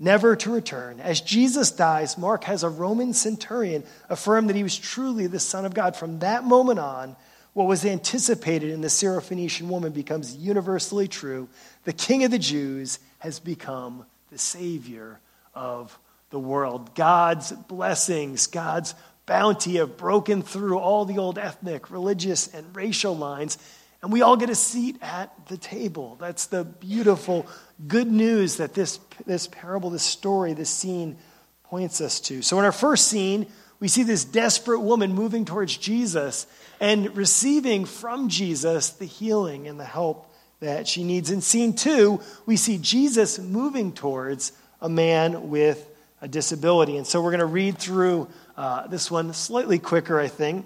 never 0.00 0.34
to 0.34 0.50
return. 0.50 0.98
As 0.98 1.20
Jesus 1.20 1.70
dies, 1.70 2.18
Mark 2.18 2.44
has 2.44 2.64
a 2.64 2.68
Roman 2.68 3.12
centurion 3.12 3.84
affirm 4.08 4.48
that 4.48 4.56
he 4.56 4.64
was 4.64 4.76
truly 4.76 5.28
the 5.28 5.38
Son 5.38 5.64
of 5.64 5.74
God. 5.74 5.94
From 5.94 6.18
that 6.18 6.42
moment 6.42 6.80
on, 6.80 7.14
what 7.52 7.68
was 7.68 7.84
anticipated 7.84 8.70
in 8.70 8.80
the 8.80 8.88
Syrophoenician 8.88 9.68
woman 9.68 9.92
becomes 9.92 10.34
universally 10.34 11.06
true. 11.06 11.48
The 11.84 11.92
King 11.92 12.24
of 12.24 12.32
the 12.32 12.40
Jews 12.40 12.98
has 13.20 13.38
become 13.38 14.04
the 14.32 14.38
Savior 14.38 15.20
of 15.54 15.96
the 16.34 16.38
world. 16.40 16.94
God's 16.94 17.52
blessings, 17.52 18.48
God's 18.48 18.94
bounty 19.24 19.76
have 19.76 19.96
broken 19.96 20.42
through 20.42 20.78
all 20.78 21.06
the 21.06 21.16
old 21.16 21.38
ethnic, 21.38 21.90
religious, 21.90 22.52
and 22.52 22.76
racial 22.76 23.16
lines, 23.16 23.56
and 24.02 24.12
we 24.12 24.20
all 24.20 24.36
get 24.36 24.50
a 24.50 24.54
seat 24.54 24.98
at 25.00 25.32
the 25.46 25.56
table. 25.56 26.18
That's 26.20 26.46
the 26.46 26.64
beautiful 26.64 27.46
good 27.86 28.10
news 28.10 28.56
that 28.56 28.74
this, 28.74 28.98
this 29.24 29.46
parable, 29.46 29.88
this 29.88 30.02
story, 30.02 30.52
this 30.52 30.68
scene 30.68 31.16
points 31.62 32.02
us 32.02 32.20
to. 32.20 32.42
So, 32.42 32.58
in 32.58 32.64
our 32.66 32.72
first 32.72 33.08
scene, 33.08 33.46
we 33.80 33.88
see 33.88 34.02
this 34.02 34.24
desperate 34.24 34.80
woman 34.80 35.14
moving 35.14 35.44
towards 35.44 35.76
Jesus 35.76 36.46
and 36.80 37.16
receiving 37.16 37.84
from 37.84 38.28
Jesus 38.28 38.90
the 38.90 39.06
healing 39.06 39.68
and 39.68 39.78
the 39.78 39.84
help 39.84 40.30
that 40.60 40.88
she 40.88 41.04
needs. 41.04 41.30
In 41.30 41.40
scene 41.40 41.74
two, 41.74 42.20
we 42.44 42.56
see 42.56 42.78
Jesus 42.78 43.38
moving 43.38 43.92
towards 43.92 44.52
a 44.80 44.88
man 44.88 45.48
with 45.48 45.88
a 46.24 46.28
disability. 46.28 46.96
And 46.96 47.06
so 47.06 47.20
we're 47.20 47.32
going 47.32 47.40
to 47.40 47.46
read 47.46 47.76
through 47.76 48.28
uh, 48.56 48.86
this 48.86 49.10
one 49.10 49.34
slightly 49.34 49.78
quicker, 49.78 50.18
I 50.18 50.28
think. 50.28 50.64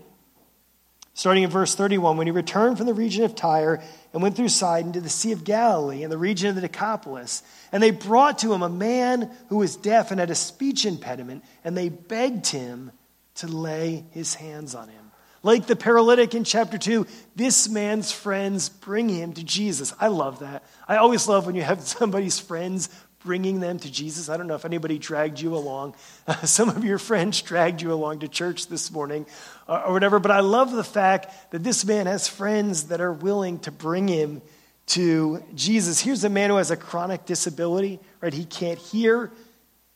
Starting 1.14 1.42
in 1.42 1.50
verse 1.50 1.74
31, 1.74 2.16
when 2.16 2.28
he 2.28 2.30
returned 2.30 2.76
from 2.76 2.86
the 2.86 2.94
region 2.94 3.24
of 3.24 3.34
Tyre 3.34 3.82
and 4.12 4.22
went 4.22 4.36
through 4.36 4.50
Sidon 4.50 4.92
to 4.92 5.00
the 5.00 5.08
Sea 5.08 5.32
of 5.32 5.42
Galilee 5.42 6.04
and 6.04 6.12
the 6.12 6.16
region 6.16 6.48
of 6.48 6.54
the 6.54 6.60
Decapolis, 6.60 7.42
and 7.72 7.82
they 7.82 7.90
brought 7.90 8.38
to 8.38 8.54
him 8.54 8.62
a 8.62 8.68
man 8.68 9.32
who 9.48 9.56
was 9.56 9.74
deaf 9.74 10.12
and 10.12 10.20
had 10.20 10.30
a 10.30 10.36
speech 10.36 10.86
impediment, 10.86 11.42
and 11.64 11.76
they 11.76 11.88
begged 11.88 12.46
him 12.46 12.92
to 13.34 13.48
lay 13.48 14.04
his 14.12 14.34
hands 14.34 14.76
on 14.76 14.88
him. 14.88 15.10
Like 15.42 15.66
the 15.66 15.74
paralytic 15.74 16.36
in 16.36 16.44
chapter 16.44 16.78
2, 16.78 17.04
this 17.34 17.68
man's 17.68 18.12
friends 18.12 18.68
bring 18.68 19.08
him 19.08 19.32
to 19.32 19.42
Jesus. 19.42 19.92
I 19.98 20.08
love 20.08 20.38
that. 20.38 20.62
I 20.86 20.98
always 20.98 21.26
love 21.26 21.46
when 21.46 21.56
you 21.56 21.62
have 21.62 21.80
somebody's 21.98 22.38
friends 22.38 22.90
bringing 23.28 23.60
them 23.60 23.78
to 23.78 23.92
Jesus. 23.92 24.30
I 24.30 24.38
don't 24.38 24.46
know 24.46 24.54
if 24.54 24.64
anybody 24.64 24.96
dragged 24.96 25.38
you 25.38 25.54
along. 25.54 25.94
Uh, 26.26 26.32
some 26.46 26.70
of 26.70 26.82
your 26.82 26.96
friends 26.96 27.42
dragged 27.42 27.82
you 27.82 27.92
along 27.92 28.20
to 28.20 28.28
church 28.28 28.68
this 28.68 28.90
morning 28.90 29.26
uh, 29.68 29.82
or 29.86 29.92
whatever, 29.92 30.18
but 30.18 30.30
I 30.30 30.40
love 30.40 30.72
the 30.72 30.82
fact 30.82 31.52
that 31.52 31.62
this 31.62 31.84
man 31.84 32.06
has 32.06 32.26
friends 32.26 32.84
that 32.84 33.02
are 33.02 33.12
willing 33.12 33.58
to 33.60 33.70
bring 33.70 34.08
him 34.08 34.40
to 34.86 35.44
Jesus. 35.54 36.00
Here's 36.00 36.24
a 36.24 36.30
man 36.30 36.48
who 36.48 36.56
has 36.56 36.70
a 36.70 36.76
chronic 36.76 37.26
disability, 37.26 38.00
right? 38.22 38.32
He 38.32 38.46
can't 38.46 38.78
hear 38.78 39.30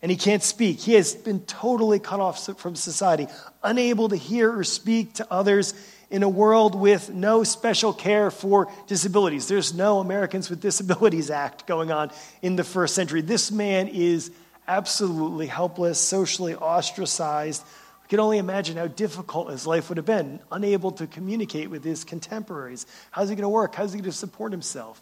and 0.03 0.11
he 0.11 0.19
can't 0.19 0.43
speak. 0.43 0.79
He 0.81 0.93
has 0.93 1.15
been 1.15 1.41
totally 1.41 2.01
cut 2.01 2.21
off 2.21 2.45
from 2.61 2.77
society, 2.77 3.29
unable 3.63 4.11
to 4.11 4.17
hear 4.17 4.55
or 4.55 4.63
speak 4.63 5.15
to 5.15 5.27
others 5.31 5.73
in 6.13 6.23
a 6.23 6.29
world 6.29 6.75
with 6.75 7.09
no 7.11 7.43
special 7.43 7.95
care 7.95 8.31
for 8.31 8.71
disabilities. 8.87 9.49
There's 9.49 9.73
no 9.73 9.99
Americans 9.99 10.51
with 10.51 10.61
Disabilities 10.61 11.31
Act 11.31 11.67
going 11.67 11.91
on 11.91 12.11
in 12.43 12.55
the 12.55 12.65
first 12.65 12.95
century. 12.95 13.23
This 13.23 13.51
man 13.51 13.89
is 13.89 14.31
absolutely 14.69 15.47
helpless, 15.47 15.99
socially 15.99 16.55
ostracized. 16.55 17.65
We 18.03 18.09
can 18.09 18.21
only 18.21 18.37
imagine 18.37 18.77
how 18.77 18.89
difficult 18.89 19.51
his 19.51 19.67
life 19.67 19.89
would 19.89 19.97
have 19.97 20.05
been, 20.05 20.39
unable 20.53 20.93
to 20.93 21.07
communicate 21.07 21.71
with 21.71 21.83
his 21.83 22.05
contemporaries. 22.05 22.85
How's 23.11 23.31
he 23.31 23.35
going 23.35 23.43
to 23.43 23.49
work? 23.49 23.75
How's 23.75 23.95
he 23.95 23.99
going 23.99 24.11
to 24.11 24.17
support 24.17 24.53
himself? 24.53 25.01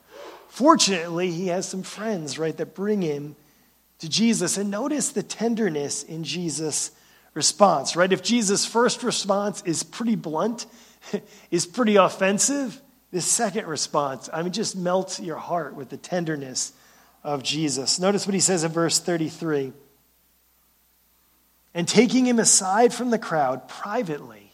Fortunately, 0.49 1.33
he 1.33 1.49
has 1.49 1.68
some 1.68 1.83
friends, 1.83 2.38
right, 2.38 2.57
that 2.57 2.77
bring 2.77 3.03
him 3.03 3.35
to 3.99 4.09
Jesus. 4.09 4.57
And 4.57 4.70
notice 4.70 5.11
the 5.11 5.25
tenderness 5.25 6.05
in 6.05 6.23
Jesus' 6.23 6.92
response, 7.35 7.96
right? 7.96 8.12
If 8.12 8.23
Jesus' 8.23 8.64
first 8.64 9.03
response 9.03 9.62
is 9.66 9.83
pretty 9.83 10.14
blunt, 10.14 10.66
is 11.51 11.67
pretty 11.67 11.97
offensive, 11.97 12.81
this 13.11 13.27
second 13.27 13.67
response, 13.67 14.31
I 14.33 14.43
mean, 14.43 14.53
just 14.53 14.77
melts 14.77 15.19
your 15.19 15.37
heart 15.37 15.75
with 15.75 15.89
the 15.89 15.97
tenderness 15.97 16.73
of 17.25 17.43
Jesus. 17.43 17.99
Notice 17.99 18.27
what 18.27 18.35
he 18.35 18.41
says 18.41 18.65
in 18.65 18.71
verse 18.71 18.99
33. 19.01 19.73
And 21.75 21.87
taking 21.87 22.27
him 22.27 22.39
aside 22.39 22.93
from 22.93 23.11
the 23.11 23.19
crowd 23.19 23.69
privately, 23.69 24.53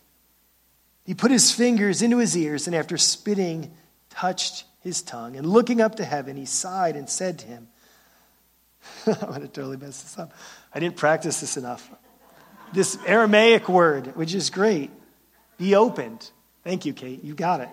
he 1.04 1.14
put 1.14 1.30
his 1.30 1.52
fingers 1.52 2.02
into 2.02 2.18
his 2.18 2.36
ears 2.36 2.66
and 2.66 2.74
after 2.74 2.98
spitting, 2.98 3.72
touched 4.10 4.64
his 4.80 5.02
tongue. 5.02 5.36
And 5.36 5.46
looking 5.46 5.80
up 5.80 5.96
to 5.96 6.04
heaven, 6.04 6.36
he 6.36 6.46
sighed 6.46 6.96
and 6.96 7.08
said 7.08 7.38
to 7.40 7.46
him, 7.46 7.68
I'm 9.06 9.14
going 9.14 9.40
to 9.42 9.48
totally 9.48 9.76
mess 9.76 10.02
this 10.02 10.18
up. 10.18 10.32
I 10.74 10.80
didn't 10.80 10.96
practice 10.96 11.40
this 11.40 11.56
enough. 11.56 11.90
This 12.72 12.98
Aramaic 13.06 13.68
word, 13.68 14.16
which 14.16 14.34
is 14.34 14.50
great, 14.50 14.90
be 15.58 15.74
opened. 15.74 16.30
Thank 16.66 16.84
you, 16.84 16.92
Kate. 16.92 17.22
You 17.22 17.32
got 17.32 17.60
it. 17.60 17.68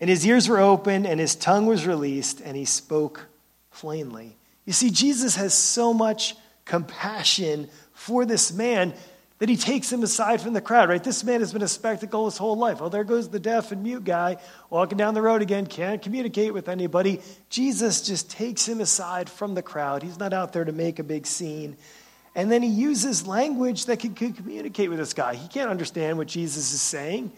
And 0.00 0.10
his 0.10 0.26
ears 0.26 0.48
were 0.48 0.58
opened 0.58 1.06
and 1.06 1.20
his 1.20 1.36
tongue 1.36 1.66
was 1.66 1.86
released 1.86 2.40
and 2.40 2.56
he 2.56 2.64
spoke 2.64 3.28
plainly. 3.70 4.36
You 4.64 4.72
see, 4.72 4.90
Jesus 4.90 5.36
has 5.36 5.54
so 5.54 5.94
much 5.94 6.34
compassion 6.64 7.68
for 7.92 8.24
this 8.24 8.52
man 8.52 8.92
that 9.38 9.48
he 9.48 9.56
takes 9.56 9.92
him 9.92 10.02
aside 10.02 10.40
from 10.40 10.52
the 10.52 10.60
crowd, 10.60 10.88
right? 10.88 11.04
This 11.04 11.22
man 11.22 11.38
has 11.38 11.52
been 11.52 11.62
a 11.62 11.68
spectacle 11.68 12.24
his 12.24 12.36
whole 12.36 12.56
life. 12.56 12.82
Oh, 12.82 12.88
there 12.88 13.04
goes 13.04 13.28
the 13.28 13.38
deaf 13.38 13.70
and 13.70 13.84
mute 13.84 14.02
guy 14.02 14.38
walking 14.68 14.98
down 14.98 15.14
the 15.14 15.22
road 15.22 15.40
again, 15.40 15.64
can't 15.64 16.02
communicate 16.02 16.52
with 16.52 16.68
anybody. 16.68 17.20
Jesus 17.50 18.02
just 18.02 18.28
takes 18.28 18.66
him 18.66 18.80
aside 18.80 19.30
from 19.30 19.54
the 19.54 19.62
crowd. 19.62 20.02
He's 20.02 20.18
not 20.18 20.32
out 20.32 20.52
there 20.52 20.64
to 20.64 20.72
make 20.72 20.98
a 20.98 21.04
big 21.04 21.24
scene. 21.24 21.76
And 22.34 22.50
then 22.50 22.62
he 22.62 22.68
uses 22.68 23.28
language 23.28 23.86
that 23.86 24.00
can, 24.00 24.12
can 24.12 24.32
communicate 24.32 24.90
with 24.90 24.98
this 24.98 25.14
guy. 25.14 25.36
He 25.36 25.46
can't 25.46 25.70
understand 25.70 26.18
what 26.18 26.26
Jesus 26.26 26.72
is 26.72 26.82
saying. 26.82 27.30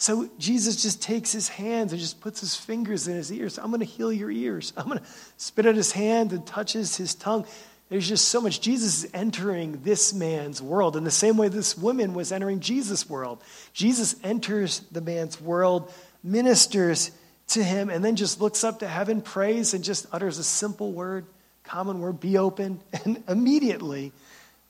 So 0.00 0.30
Jesus 0.38 0.80
just 0.80 1.02
takes 1.02 1.30
his 1.30 1.50
hands 1.50 1.92
and 1.92 2.00
just 2.00 2.22
puts 2.22 2.40
his 2.40 2.56
fingers 2.56 3.06
in 3.06 3.16
his 3.16 3.30
ears. 3.30 3.58
I'm 3.58 3.66
going 3.66 3.80
to 3.80 3.84
heal 3.84 4.10
your 4.10 4.30
ears. 4.30 4.72
I'm 4.74 4.86
going 4.86 4.98
to 4.98 5.04
spit 5.36 5.66
at 5.66 5.76
his 5.76 5.92
hand 5.92 6.32
and 6.32 6.46
touches 6.46 6.96
his 6.96 7.14
tongue. 7.14 7.44
There's 7.90 8.08
just 8.08 8.28
so 8.28 8.40
much. 8.40 8.62
Jesus 8.62 9.04
is 9.04 9.10
entering 9.12 9.82
this 9.82 10.14
man's 10.14 10.62
world 10.62 10.96
in 10.96 11.04
the 11.04 11.10
same 11.10 11.36
way 11.36 11.48
this 11.48 11.76
woman 11.76 12.14
was 12.14 12.32
entering 12.32 12.60
Jesus' 12.60 13.10
world. 13.10 13.42
Jesus 13.74 14.16
enters 14.24 14.80
the 14.90 15.02
man's 15.02 15.38
world, 15.38 15.92
ministers 16.24 17.10
to 17.48 17.62
him, 17.62 17.90
and 17.90 18.02
then 18.02 18.16
just 18.16 18.40
looks 18.40 18.64
up 18.64 18.78
to 18.78 18.88
heaven, 18.88 19.20
prays, 19.20 19.74
and 19.74 19.84
just 19.84 20.06
utters 20.12 20.38
a 20.38 20.44
simple 20.44 20.92
word, 20.92 21.26
common 21.62 22.00
word, 22.00 22.20
be 22.20 22.38
open. 22.38 22.80
And 23.04 23.22
immediately, 23.28 24.12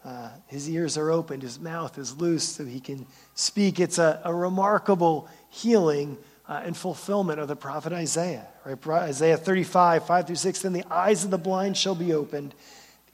uh, 0.05 0.31
his 0.47 0.69
ears 0.69 0.97
are 0.97 1.11
opened, 1.11 1.43
his 1.43 1.61
mouth 1.61 1.99
is 1.99 2.17
loose 2.17 2.45
so 2.45 2.65
he 2.65 2.81
can 2.81 3.07
speak. 3.35 3.79
It's 3.79 3.99
a, 3.99 4.21
a 4.25 4.35
remarkable 4.35 5.29
healing 5.51 6.17
uh, 6.49 6.63
and 6.65 6.77
fulfillment 6.77 7.39
of 7.39 7.49
the 7.49 7.57
prophet 7.57 7.93
Isaiah. 7.93 8.47
Right? 8.65 8.87
Isaiah 8.89 9.37
35, 9.37 10.07
5 10.07 10.27
through 10.27 10.37
6. 10.37 10.63
Then 10.63 10.73
the 10.73 10.85
eyes 10.91 11.25
of 11.25 11.31
the 11.31 11.39
blind 11.39 11.77
shall 11.77 11.95
be 11.95 12.13
opened, 12.13 12.55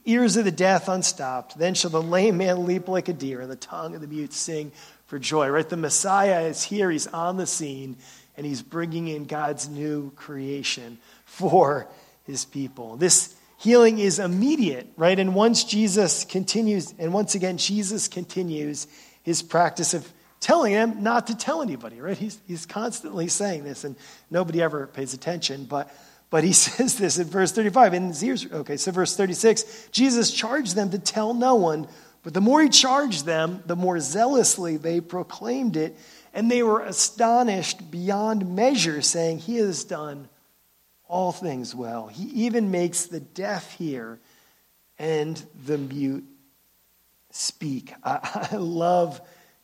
ears 0.07 0.37
of 0.37 0.44
the 0.44 0.51
deaf 0.51 0.88
unstopped. 0.88 1.59
Then 1.59 1.75
shall 1.75 1.90
the 1.90 2.03
lame 2.03 2.38
man 2.38 2.66
leap 2.66 2.88
like 2.88 3.09
a 3.09 3.12
deer, 3.12 3.42
and 3.42 3.51
the 3.51 3.57
tongue 3.57 3.94
of 3.94 4.01
the 4.01 4.07
mute 4.07 4.33
sing 4.33 4.72
for 5.07 5.18
joy. 5.18 5.49
Right? 5.49 5.68
The 5.68 5.77
Messiah 5.77 6.42
is 6.42 6.62
here, 6.62 6.90
he's 6.90 7.09
on 7.09 7.37
the 7.37 7.46
scene, 7.46 7.96
and 8.37 8.46
he's 8.46 8.62
bringing 8.62 9.09
in 9.09 9.27
God's 9.27 9.68
new 9.68 10.12
creation 10.12 10.99
for 11.25 11.88
his 12.25 12.44
people. 12.44 12.96
This 12.96 13.36
healing 13.57 13.99
is 13.99 14.19
immediate, 14.19 14.88
right? 14.97 15.19
And 15.19 15.35
once 15.35 15.64
Jesus 15.64 16.25
continues, 16.25 16.95
and 16.99 17.12
once 17.12 17.35
again, 17.35 17.59
Jesus 17.59 18.09
continues 18.09 18.87
his 19.23 19.42
practice 19.42 19.95
of 19.95 20.11
telling 20.40 20.73
him 20.73 21.03
not 21.03 21.27
to 21.29 21.37
tell 21.37 21.62
anybody, 21.62 22.01
right? 22.01 22.16
He's, 22.16 22.38
he's 22.47 22.66
constantly 22.66 23.29
saying 23.29 23.64
this, 23.64 23.85
and 23.85 23.97
nobody 24.31 24.62
ever 24.62 24.87
pays 24.87 25.14
attention. 25.14 25.64
But, 25.64 25.92
but 26.31 26.45
he 26.45 26.53
says 26.55 26.97
this 26.99 27.19
in 27.19 27.27
verse 27.27 27.53
35. 27.53 27.95
In 27.95 28.09
his 28.09 28.23
ears, 28.23 28.47
okay, 28.51 28.77
so 28.77 28.92
verse 28.92 29.16
36 29.16 29.88
Jesus 29.90 30.31
charged 30.31 30.77
them 30.77 30.90
to 30.90 30.99
tell 30.99 31.35
no 31.35 31.55
one, 31.55 31.88
but 32.23 32.35
the 32.35 32.40
more 32.40 32.62
he 32.62 32.69
charged 32.69 33.25
them, 33.25 33.62
the 33.66 33.77
more 33.77 34.01
zealously 34.01 34.77
they 34.77 35.01
proclaimed 35.01 35.77
it, 35.77 35.97
and 36.35 36.51
they 36.51 36.62
were 36.62 36.81
astonished 36.81 37.90
beyond 37.90 38.55
measure, 38.55 39.01
saying, 39.01 39.38
He 39.38 39.57
has 39.57 39.85
done 39.85 40.29
all 41.09 41.33
things 41.33 41.75
well. 41.75 42.09
He 42.09 42.25
even 42.47 42.71
makes 42.71 43.07
the 43.07 43.21
deaf 43.21 43.73
hear 43.73 44.19
and 44.99 45.40
the 45.64 45.79
mute 45.79 46.25
speak. 47.31 47.92
I, 48.03 48.49
I 48.53 48.57
love 48.57 49.21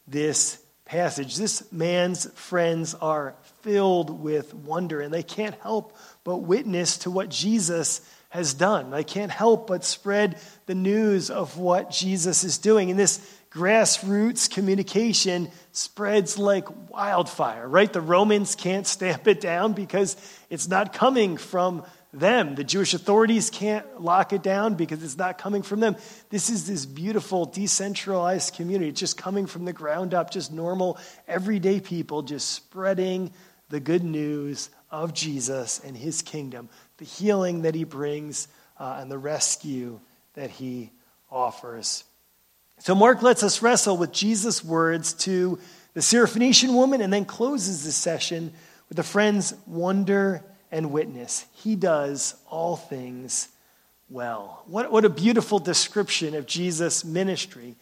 this 0.06 0.62
passage. 0.84 1.36
This 1.36 1.70
man's 1.72 2.30
friends 2.34 2.94
are 2.94 3.34
filled 3.62 4.10
with 4.10 4.54
wonder, 4.54 5.00
and 5.00 5.12
they 5.12 5.22
can't 5.22 5.54
help 5.60 5.96
but 6.24 6.38
witness 6.38 6.98
to 6.98 7.10
what 7.10 7.28
Jesus 7.28 8.00
has 8.28 8.54
done. 8.54 8.90
They 8.90 9.04
can't 9.04 9.30
help 9.30 9.66
but 9.66 9.84
spread 9.84 10.38
the 10.66 10.74
news 10.74 11.30
of 11.30 11.58
what 11.58 11.90
Jesus 11.90 12.44
is 12.44 12.58
doing. 12.58 12.90
And 12.90 12.98
this 12.98 13.20
grassroots 13.54 14.50
communication 14.50 15.50
spreads 15.72 16.38
like 16.38 16.90
wildfire, 16.90 17.68
right? 17.68 17.92
The 17.92 18.00
Romans 18.00 18.54
can't 18.54 18.86
stamp 18.86 19.26
it 19.26 19.40
down 19.40 19.74
because 19.74 20.16
it's 20.48 20.68
not 20.68 20.92
coming 20.92 21.36
from 21.36 21.84
them. 22.12 22.54
The 22.54 22.64
Jewish 22.64 22.94
authorities 22.94 23.50
can't 23.50 24.00
lock 24.00 24.32
it 24.32 24.42
down 24.42 24.74
because 24.74 25.02
it's 25.02 25.16
not 25.16 25.38
coming 25.38 25.62
from 25.62 25.80
them. 25.80 25.96
This 26.30 26.50
is 26.50 26.66
this 26.66 26.86
beautiful, 26.86 27.46
decentralized 27.46 28.54
community, 28.54 28.90
It's 28.90 29.00
just 29.00 29.16
coming 29.16 29.46
from 29.46 29.64
the 29.64 29.72
ground 29.72 30.14
up, 30.14 30.30
just 30.30 30.52
normal, 30.52 30.98
everyday 31.26 31.80
people 31.80 32.22
just 32.22 32.50
spreading 32.50 33.32
the 33.68 33.80
good 33.80 34.04
news 34.04 34.68
of 34.90 35.14
Jesus 35.14 35.80
and 35.80 35.96
his 35.96 36.20
kingdom, 36.20 36.68
the 36.98 37.06
healing 37.06 37.62
that 37.62 37.74
he 37.74 37.84
brings, 37.84 38.48
uh, 38.78 38.98
and 39.00 39.10
the 39.10 39.18
rescue 39.18 40.00
that 40.34 40.50
he 40.50 40.90
offers. 41.30 42.04
So, 42.84 42.96
Mark 42.96 43.22
lets 43.22 43.44
us 43.44 43.62
wrestle 43.62 43.96
with 43.96 44.10
Jesus' 44.10 44.64
words 44.64 45.12
to 45.12 45.60
the 45.94 46.00
Syrophoenician 46.00 46.74
woman 46.74 47.00
and 47.00 47.12
then 47.12 47.24
closes 47.24 47.84
the 47.84 47.92
session 47.92 48.52
with 48.88 48.96
the 48.96 49.04
friend's 49.04 49.54
wonder 49.68 50.42
and 50.72 50.90
witness. 50.90 51.46
He 51.52 51.76
does 51.76 52.34
all 52.50 52.74
things 52.74 53.46
well. 54.10 54.64
What, 54.66 54.90
what 54.90 55.04
a 55.04 55.08
beautiful 55.08 55.60
description 55.60 56.34
of 56.34 56.46
Jesus' 56.46 57.04
ministry. 57.04 57.76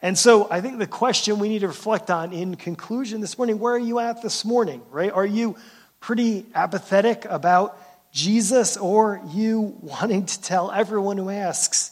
And 0.00 0.16
so 0.16 0.48
I 0.50 0.62
think 0.62 0.78
the 0.78 0.86
question 0.86 1.38
we 1.38 1.50
need 1.50 1.58
to 1.58 1.68
reflect 1.68 2.10
on 2.10 2.32
in 2.32 2.54
conclusion 2.54 3.20
this 3.20 3.36
morning 3.36 3.58
where 3.58 3.74
are 3.74 3.78
you 3.78 3.98
at 3.98 4.22
this 4.22 4.42
morning, 4.42 4.80
right? 4.90 5.12
Are 5.12 5.26
you 5.26 5.56
pretty 6.00 6.46
apathetic 6.54 7.26
about 7.26 7.78
Jesus 8.10 8.78
or 8.78 9.20
you 9.34 9.76
wanting 9.82 10.24
to 10.24 10.40
tell 10.40 10.72
everyone 10.72 11.18
who 11.18 11.28
asks 11.28 11.90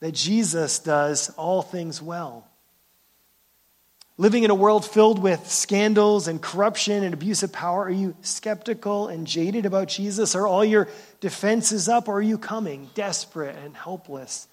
that 0.00 0.12
Jesus 0.12 0.78
does 0.78 1.30
all 1.30 1.62
things 1.62 2.02
well? 2.02 2.46
Living 4.20 4.42
in 4.42 4.50
a 4.50 4.54
world 4.54 4.84
filled 4.84 5.18
with 5.18 5.48
scandals 5.48 6.28
and 6.28 6.42
corruption 6.42 7.04
and 7.04 7.14
abuse 7.14 7.42
of 7.42 7.52
power, 7.52 7.84
are 7.84 7.90
you 7.90 8.14
skeptical 8.20 9.08
and 9.08 9.26
jaded 9.26 9.64
about 9.64 9.88
Jesus? 9.88 10.34
Are 10.34 10.46
all 10.46 10.62
your 10.62 10.88
defenses 11.20 11.88
up? 11.88 12.06
Or 12.06 12.18
are 12.18 12.22
you 12.22 12.36
coming 12.36 12.90
desperate 12.94 13.56
and 13.56 13.74
helpless 13.74 14.46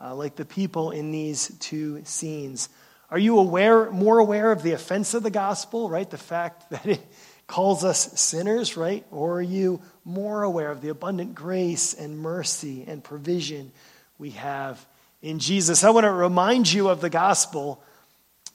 uh, 0.00 0.14
like 0.14 0.36
the 0.36 0.44
people 0.44 0.92
in 0.92 1.10
these 1.10 1.50
two 1.58 2.00
scenes? 2.04 2.68
Are 3.10 3.18
you 3.18 3.40
aware, 3.40 3.90
more 3.90 4.18
aware 4.18 4.52
of 4.52 4.62
the 4.62 4.70
offense 4.70 5.14
of 5.14 5.24
the 5.24 5.30
gospel, 5.30 5.90
right? 5.90 6.08
The 6.08 6.16
fact 6.16 6.70
that 6.70 6.86
it 6.86 7.00
calls 7.48 7.82
us 7.82 8.20
sinners, 8.20 8.76
right? 8.76 9.04
Or 9.10 9.38
are 9.38 9.42
you 9.42 9.80
more 10.04 10.44
aware 10.44 10.70
of 10.70 10.80
the 10.80 10.90
abundant 10.90 11.34
grace 11.34 11.92
and 11.92 12.20
mercy 12.20 12.84
and 12.86 13.02
provision 13.02 13.72
we 14.18 14.30
have 14.30 14.84
in 15.22 15.38
Jesus? 15.38 15.84
I 15.84 15.90
want 15.90 16.04
to 16.04 16.12
remind 16.12 16.70
you 16.70 16.88
of 16.88 17.00
the 17.00 17.10
gospel 17.10 17.82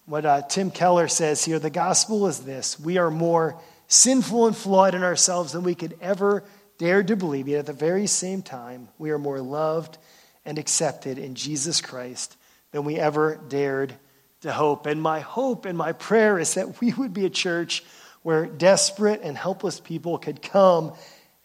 what 0.06 0.26
uh, 0.26 0.42
Tim 0.42 0.70
Keller 0.70 1.08
says 1.08 1.44
here 1.46 1.60
the 1.60 1.70
gospel 1.70 2.28
is 2.28 2.40
this 2.40 2.80
we 2.80 2.98
are 2.98 3.10
more 3.10 3.60
sinful 3.88 4.48
and 4.48 4.56
flawed 4.56 4.96
in 4.96 5.04
ourselves 5.04 5.54
than 5.54 5.64
we 5.64 5.76
could 5.76 5.98
ever 6.02 6.44
dare 6.78 7.04
to 7.04 7.16
believe, 7.16 7.48
yet 7.48 7.60
at 7.60 7.66
the 7.66 7.74
very 7.74 8.08
same 8.08 8.42
time, 8.42 8.90
we 8.98 9.12
are 9.12 9.20
more 9.20 9.40
loved 9.40 9.98
and 10.46 10.58
accepted 10.58 11.18
in 11.18 11.36
Jesus 11.36 11.80
Christ 11.80 12.36
than 12.72 12.84
we 12.84 12.98
ever 12.98 13.40
dared 13.48 13.94
to 14.42 14.52
hope. 14.52 14.86
And 14.86 15.02
my 15.02 15.22
hope 15.22 15.66
and 15.66 15.78
my 15.78 15.94
prayer 15.94 16.38
is 16.40 16.56
that 16.56 16.82
we 16.82 16.92
would 16.94 17.14
be 17.14 17.26
a 17.26 17.30
church 17.30 17.84
where 18.24 18.46
desperate 18.46 19.22
and 19.24 19.38
helpless 19.38 19.80
people 19.80 20.18
could 20.18 20.42
come 20.42 20.94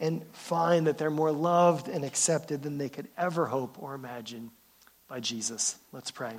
and 0.00 0.24
find 0.32 0.86
that 0.86 0.98
they're 0.98 1.10
more 1.10 1.32
loved 1.32 1.88
and 1.88 2.04
accepted 2.04 2.62
than 2.62 2.78
they 2.78 2.88
could 2.88 3.08
ever 3.16 3.46
hope 3.46 3.82
or 3.82 3.94
imagine 3.94 4.50
by 5.08 5.20
Jesus. 5.20 5.76
Let's 5.92 6.10
pray. 6.10 6.34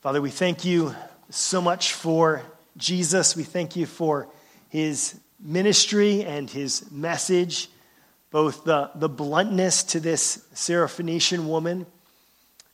Father, 0.00 0.20
we 0.20 0.30
thank 0.30 0.64
you 0.64 0.94
so 1.30 1.60
much 1.60 1.92
for 1.92 2.42
Jesus. 2.76 3.36
We 3.36 3.42
thank 3.42 3.76
you 3.76 3.86
for 3.86 4.28
his 4.68 5.18
ministry 5.40 6.24
and 6.24 6.48
his 6.48 6.90
message, 6.90 7.68
both 8.30 8.64
the, 8.64 8.90
the 8.94 9.08
bluntness 9.08 9.82
to 9.84 10.00
this 10.00 10.44
Syrophoenician 10.54 11.46
woman, 11.46 11.86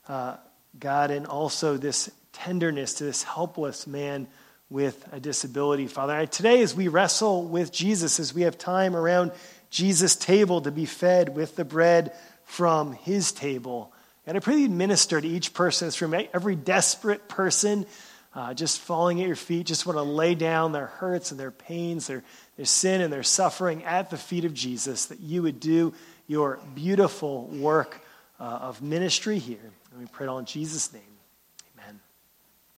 uh, 0.08 0.36
God, 0.78 1.10
and 1.10 1.26
also 1.26 1.76
this 1.76 2.10
tenderness 2.32 2.94
to 2.94 3.04
this 3.04 3.22
helpless 3.22 3.86
man 3.86 4.26
with 4.70 5.08
a 5.12 5.20
disability, 5.20 5.86
Father. 5.86 6.26
Today, 6.26 6.62
as 6.62 6.74
we 6.74 6.88
wrestle 6.88 7.44
with 7.44 7.72
Jesus, 7.72 8.18
as 8.18 8.34
we 8.34 8.42
have 8.42 8.58
time 8.58 8.96
around 8.96 9.32
Jesus' 9.70 10.16
table 10.16 10.60
to 10.62 10.70
be 10.70 10.86
fed 10.86 11.34
with 11.36 11.56
the 11.56 11.64
bread 11.64 12.12
from 12.44 12.92
his 12.92 13.32
table, 13.32 13.92
and 14.26 14.36
I 14.36 14.40
pray 14.40 14.56
you'd 14.56 14.70
minister 14.70 15.20
to 15.20 15.28
each 15.28 15.52
person 15.52 15.84
in 15.84 15.88
this 15.88 16.00
room, 16.00 16.14
every 16.32 16.56
desperate 16.56 17.28
person 17.28 17.86
uh, 18.34 18.52
just 18.54 18.80
falling 18.80 19.20
at 19.20 19.26
your 19.26 19.36
feet, 19.36 19.66
just 19.66 19.86
want 19.86 19.96
to 19.96 20.02
lay 20.02 20.34
down 20.34 20.72
their 20.72 20.86
hurts 20.86 21.30
and 21.30 21.38
their 21.38 21.50
pains, 21.50 22.06
their, 22.06 22.24
their 22.56 22.66
sin 22.66 23.00
and 23.00 23.12
their 23.12 23.22
suffering 23.22 23.84
at 23.84 24.10
the 24.10 24.16
feet 24.16 24.44
of 24.44 24.54
Jesus, 24.54 25.06
that 25.06 25.20
you 25.20 25.42
would 25.42 25.60
do 25.60 25.94
your 26.26 26.58
beautiful 26.74 27.46
work 27.46 28.00
uh, 28.40 28.42
of 28.42 28.82
ministry 28.82 29.38
here. 29.38 29.72
And 29.92 30.00
we 30.00 30.06
pray 30.06 30.26
it 30.26 30.28
all 30.28 30.38
in 30.38 30.46
Jesus' 30.46 30.92
name. 30.92 31.13